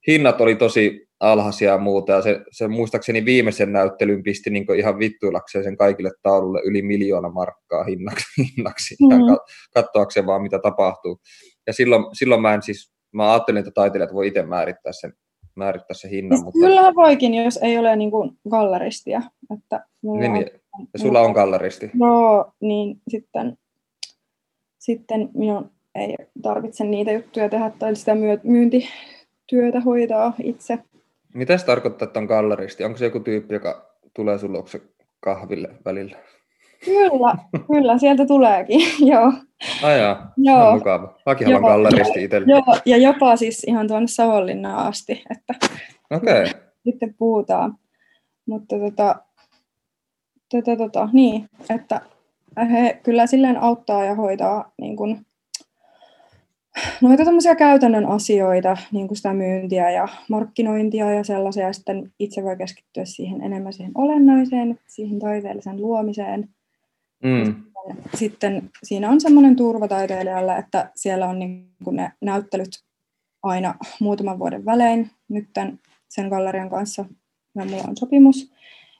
[0.07, 4.98] hinnat oli tosi alhaisia ja muuta, ja se, se muistaakseni viimeisen näyttelyn pisti niin ihan
[4.98, 8.24] vittuilakseen sen kaikille taululle yli miljoona markkaa hinnaksi,
[8.57, 9.14] hinnaksi Mhm.
[9.14, 9.36] mm-hmm.
[9.74, 11.18] katsoakseen vaan mitä tapahtuu.
[11.66, 15.12] Ja silloin, silloin mä en siis, mä ajattelin, että taiteilijat voi itse määrittää sen,
[15.54, 19.22] määrittää sen hinnan, siis mutta kyllähän voikin, jos ei ole niin kuin galleristia.
[19.59, 20.50] Että mulla niin, on- niin,
[20.92, 21.90] ja sulla on galleristi.
[22.00, 23.59] Joo, niin sitten,
[24.78, 28.40] sitten minun ei tarvitse niitä juttuja tehdä tai sitä myö-
[29.53, 30.78] myyntityötä hoitaa itse.
[31.34, 32.84] Mitä se tarkoittaa, että on galleristi?
[32.84, 34.80] Onko se joku tyyppi, joka tulee luokse
[35.20, 36.16] kahville välillä?
[36.84, 37.34] Kyllä,
[37.72, 38.80] kyllä, sieltä tuleekin,
[39.11, 39.32] joo.
[39.82, 40.59] Ai jaa, Joo.
[40.59, 41.18] ihan mukava.
[41.26, 42.47] Mäkin haluan galleristi itselle.
[42.53, 42.76] joo.
[42.86, 45.55] Ja jopa siis ihan tuonne Savonlinnaan asti, että
[46.11, 46.47] okay.
[46.84, 47.78] sitten puhutaan.
[48.47, 49.16] Mutta tota,
[50.51, 52.01] tota, tota, niin, että
[52.70, 55.26] he kyllä silleen auttaa ja hoitaa niin kun,
[57.01, 62.43] noita tämmöisiä käytännön asioita, niin kuin sitä myyntiä ja markkinointia ja sellaisia, ja sitten itse
[62.43, 66.49] voi keskittyä siihen enemmän siihen olennaiseen, siihen taiteellisen luomiseen.
[67.22, 67.55] mm.
[68.14, 72.70] Sitten siinä on semmoinen turva taiteilijalle, että siellä on niin kuin ne näyttelyt
[73.43, 75.11] aina muutaman vuoden välein.
[75.29, 77.05] Nyt tämän, sen gallerian kanssa
[77.55, 78.53] ja mulla on sopimus.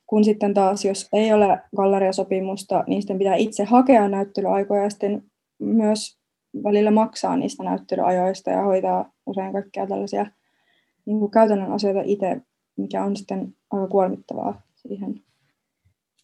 [0.07, 5.23] Kun sitten taas, jos ei ole galleriasopimusta, niin sitten pitää itse hakea näyttelyaikoja ja sitten
[5.59, 6.16] myös
[6.65, 10.27] välillä maksaa niistä näyttelyajoista ja hoitaa usein kaikkia tällaisia
[11.07, 12.41] niin kuin käytännön asioita itse,
[12.77, 15.23] mikä on sitten aika kuormittavaa siihen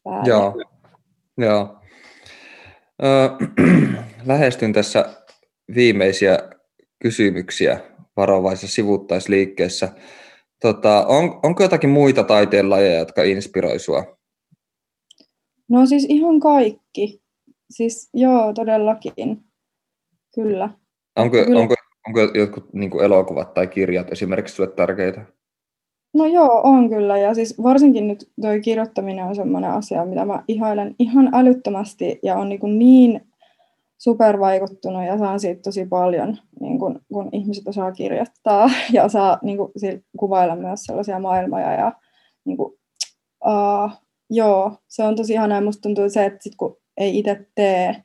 [0.05, 0.29] päälle.
[0.29, 0.55] Joo.
[1.39, 1.79] Joo.
[4.27, 5.17] Lähestyn tässä
[5.75, 6.39] viimeisiä
[7.03, 7.81] kysymyksiä
[8.17, 9.89] varovaisessa sivuttaisliikkeessä.
[10.63, 14.19] Tota, on, onko jotakin muita taiteenlajeja, jotka inspiroi sinua?
[15.69, 17.23] No siis ihan kaikki.
[17.71, 19.45] Siis joo, todellakin.
[20.35, 20.71] Kyllä.
[21.17, 21.61] Onko, Kyllä.
[21.61, 21.75] onko,
[22.07, 25.25] onko jotkut niin kuin elokuvat tai kirjat esimerkiksi sinulle tärkeitä?
[26.15, 27.19] No joo, on kyllä.
[27.19, 32.37] Ja siis varsinkin nyt tuo kirjoittaminen on semmoinen asia, mitä mä ihailen ihan älyttömästi ja
[32.37, 33.21] on niin, niin
[33.99, 39.57] supervaikuttunut ja saan siitä tosi paljon, niin kun, kun ihmiset osaa kirjoittaa ja osaa niin
[39.57, 39.73] kun,
[40.19, 41.73] kuvailla myös sellaisia maailmoja.
[41.73, 41.93] Ja,
[42.45, 42.79] niin kun,
[43.47, 43.91] uh,
[44.31, 48.03] joo, se on tosi ihanaa musta tuntuu se, että sit, kun ei itse tee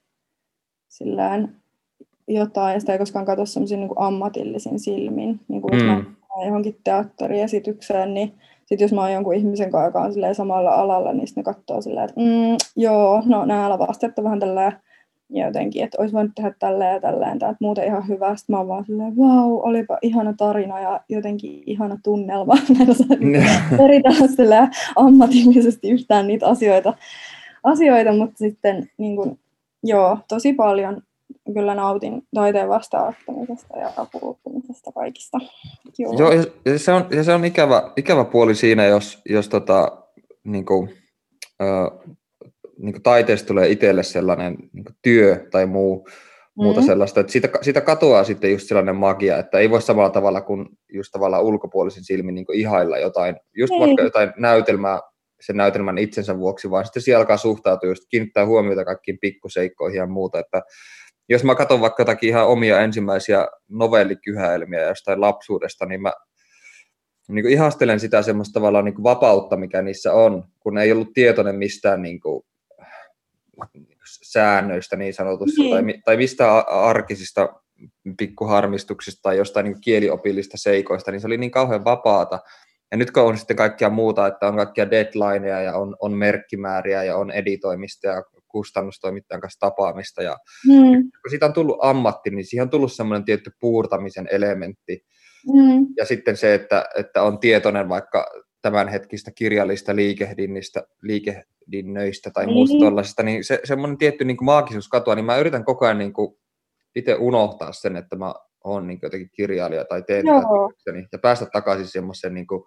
[0.90, 1.62] sillään
[2.28, 6.06] jotain ja sitä ei koskaan katso semmoisin niin ammatillisin silmin, niin kuin mm.
[6.46, 8.34] johonkin teatteriesitykseen, niin
[8.66, 11.82] sitten jos mä oon jonkun ihmisen kanssa, joka on samalla alalla, niin sitten ne katsoo
[11.82, 14.72] silleen, että mm, joo, no nämä lavastet on vähän tällä
[15.30, 18.36] ja jotenkin, että olisi voinut tehdä tälleen ja tälleen, että muuten ihan hyvä.
[18.36, 22.54] Sitten mä oon vaan silleen, vau, wow, olipa ihana tarina ja jotenkin ihana tunnelma.
[22.70, 23.08] Mä en osaa
[23.86, 26.94] eritellä ammatillisesti yhtään niitä asioita,
[27.64, 29.40] asioita mutta sitten niin kuin,
[29.84, 31.02] joo, tosi paljon
[31.54, 35.38] kyllä nautin taiteen vastaanottamisesta ja apuuttumisesta kaikista.
[36.00, 36.32] Joo, Joo
[36.66, 40.04] ja se on, ja se on ikävä, ikävä puoli siinä, jos, jos tota,
[40.44, 40.90] niin kuin,
[41.62, 42.16] äh,
[42.78, 46.64] niin kuin taiteesta tulee itselle sellainen niin kuin työ tai muu, mm.
[46.64, 50.42] muuta sellaista, että siitä, siitä katoaa sitten just sellainen magia, että ei voi samalla tavalla
[50.42, 53.80] kuin just tavallaan ulkopuolisin silmin niin ihailla jotain, just ei.
[53.80, 55.00] vaikka jotain näytelmää
[55.42, 60.06] sen näytelmän itsensä vuoksi, vaan sitten siellä alkaa suhtautua just kiinnittää huomiota kaikkiin pikkuseikkoihin ja
[60.06, 60.62] muuta, että
[61.30, 66.14] jos mä katson vaikka jotakin ihan omia ensimmäisiä novellikyhäelmiä jostain lapsuudesta, niin mä
[67.28, 71.14] niin kuin ihastelen sitä semmoista tavallaan niin kuin vapautta, mikä niissä on, kun ei ollut
[71.14, 72.46] tietoinen mistään niin kuin
[74.24, 75.72] säännöistä niin sanotusti, niin.
[75.72, 77.50] tai, tai mistä arkisista
[78.18, 82.40] pikkuharmistuksista tai jostain niin kieliopillista seikoista, niin se oli niin kauhean vapaata.
[82.92, 87.04] Ja nyt kun on sitten kaikkia muuta, että on kaikkia deadlineja ja on, on merkkimääriä
[87.04, 90.24] ja on editoimista ja kustannustoimittajan kanssa tapaamista.
[90.24, 90.38] Ja
[90.68, 91.02] mm.
[91.02, 95.06] kun siitä on tullut ammatti, niin siihen on tullut semmoinen tietty puurtamisen elementti.
[95.54, 95.88] Mm.
[95.98, 98.32] Ja sitten se, että, että on tietoinen vaikka
[98.62, 102.54] tämänhetkistä kirjallista liikehdinnistä, liikehdinnöistä tai niin.
[102.54, 105.98] muusta tuollaisesta, niin se, semmoinen tietty niin kuin maagisuus katoaa, niin mä yritän koko ajan
[105.98, 106.38] niin kuin
[106.96, 108.34] itse unohtaa sen, että mä
[108.64, 112.64] oon niin jotenkin kirjailija tai teen tätä ja päästä takaisin semmoisen niin kuin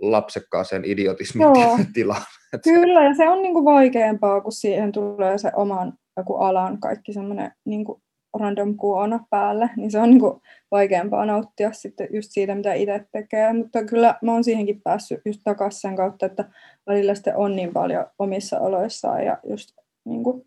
[0.00, 1.46] lapsekkaaseen idiotismin
[1.94, 2.22] tilaan.
[2.64, 7.12] Kyllä, ja se on niin kuin vaikeampaa, kun siihen tulee se oman joku alan kaikki
[7.12, 8.02] semmoinen niin kuin
[8.38, 13.06] random kuona päälle, niin se on niin kuin vaikeampaa nauttia sitten just siitä, mitä itse
[13.12, 13.52] tekee.
[13.52, 16.44] Mutta kyllä mä oon siihenkin päässyt just takaisin sen kautta, että
[16.86, 19.70] välillä sitten on niin paljon omissa oloissaan ja just
[20.04, 20.46] niin kuin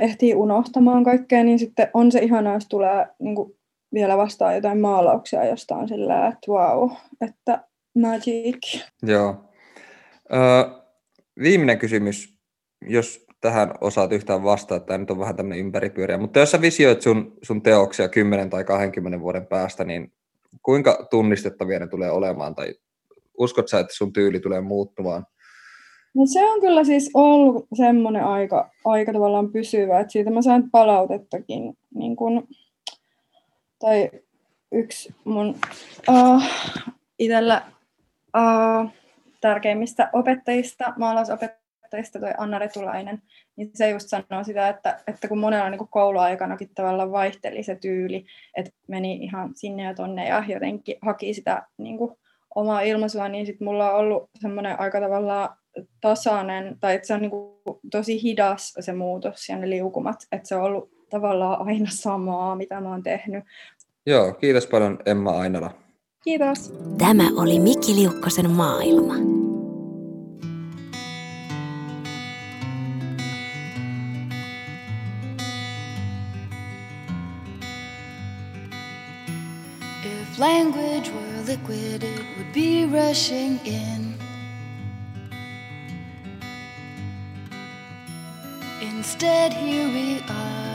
[0.00, 3.56] ehtii unohtamaan kaikkea, niin sitten on se ihanaa, jos tulee niin kuin
[3.96, 6.90] vielä vastaan jotain maalauksia jostain sillä, että wow,
[7.20, 7.64] että
[7.98, 8.80] magic.
[9.02, 9.34] Joo.
[10.32, 10.36] Ö,
[11.42, 12.38] viimeinen kysymys,
[12.88, 17.02] jos tähän osaat yhtään vastata, tämä nyt on vähän tämmöinen ympäripyöriä, mutta jos sä visioit
[17.02, 20.12] sun, sun teoksia 10 tai 20 vuoden päästä, niin
[20.62, 22.74] kuinka tunnistettavia ne tulee olemaan, tai
[23.38, 25.26] uskot sä, että sun tyyli tulee muuttumaan?
[26.14, 30.70] No se on kyllä siis ollut semmoinen aika, aika tavallaan pysyvä, että siitä mä sain
[30.70, 32.48] palautettakin niin kun,
[33.78, 34.10] tai
[34.72, 35.58] yksi mun
[36.08, 36.42] uh,
[37.18, 37.62] itsellä
[38.36, 38.90] uh,
[39.40, 43.22] tärkeimmistä opettajista, maalaisopettajista, toi Anna Retulainen,
[43.56, 48.26] niin se just sanoo sitä, että, että kun monella niin kouluaikanakin tavallaan vaihteli se tyyli,
[48.56, 52.16] että meni ihan sinne ja tonne ja jotenkin haki sitä niin kuin,
[52.54, 55.48] omaa ilmaisua, niin sitten mulla on ollut semmoinen aika tavallaan
[56.00, 57.56] tasainen, tai että se on niin kuin,
[57.90, 62.80] tosi hidas se muutos ja ne liukumat, että se on ollut tavallaan aina samaa, mitä
[62.80, 63.44] mä oon tehnyt,
[64.06, 65.70] Joo, kiitos paljon Emma Ainala.
[66.24, 66.74] Kiitos.
[66.98, 69.14] Tämä oli Mikki Liukkosen maailma.
[80.04, 84.14] If language were liquid, it would be rushing in.
[88.82, 90.65] Instead, here we are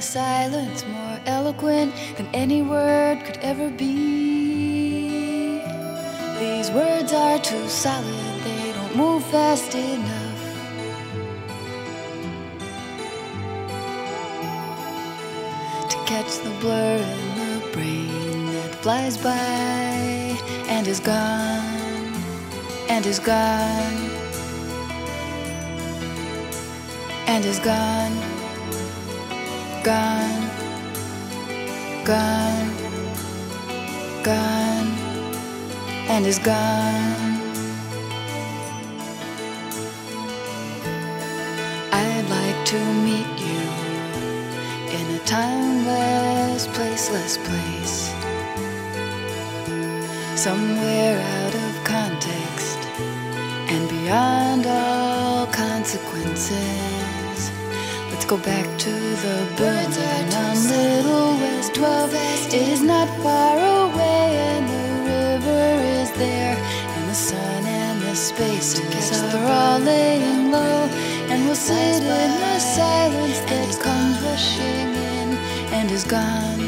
[0.00, 5.58] a silence more eloquent than any word could ever be.
[6.38, 10.40] These words are too solid, they don't move fast enough.
[15.90, 19.34] To catch the blur in the brain that flies by
[20.74, 22.14] and is gone,
[22.88, 23.98] and is gone,
[27.26, 28.29] and is gone,
[29.82, 30.60] gone
[32.04, 32.70] gone,
[34.24, 34.88] gone,
[36.08, 37.40] and is gone.
[41.92, 43.62] I'd like to meet you
[44.96, 48.12] in a timeless, placeless place,
[50.40, 52.78] somewhere out of context
[53.72, 56.99] and beyond all consequences.
[58.30, 61.74] Go back to the burning on Little West.
[61.74, 62.14] 12
[62.54, 69.34] is not far away and the river is there and the sun and the spaces
[69.34, 70.88] are all laying low
[71.28, 75.36] and we'll sit in the silence that comes rushing in
[75.74, 76.59] and is gone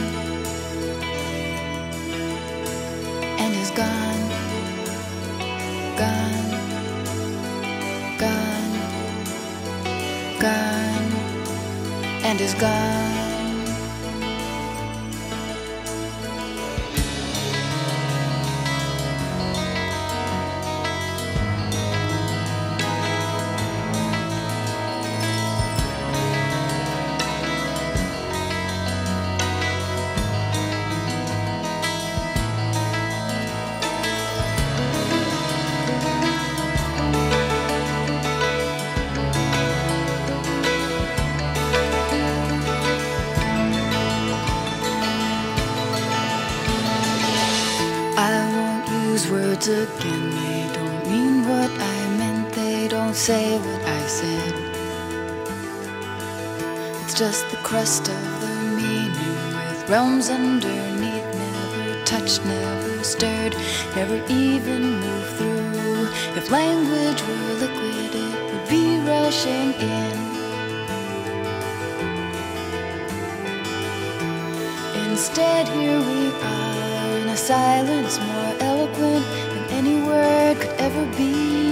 [12.43, 12.82] is gone.
[49.72, 50.30] Again.
[50.30, 52.52] They don't mean what I meant.
[52.54, 54.54] They don't say what I said.
[57.02, 59.12] It's just the crust of the meaning
[59.68, 61.28] with realms underneath.
[61.34, 63.54] Never touched, never stirred,
[63.96, 66.08] never even moved through.
[66.38, 70.32] If language were liquid, it would be rushing in.
[75.10, 79.24] Instead, here we are in a silence more eloquent
[80.83, 81.71] ever be.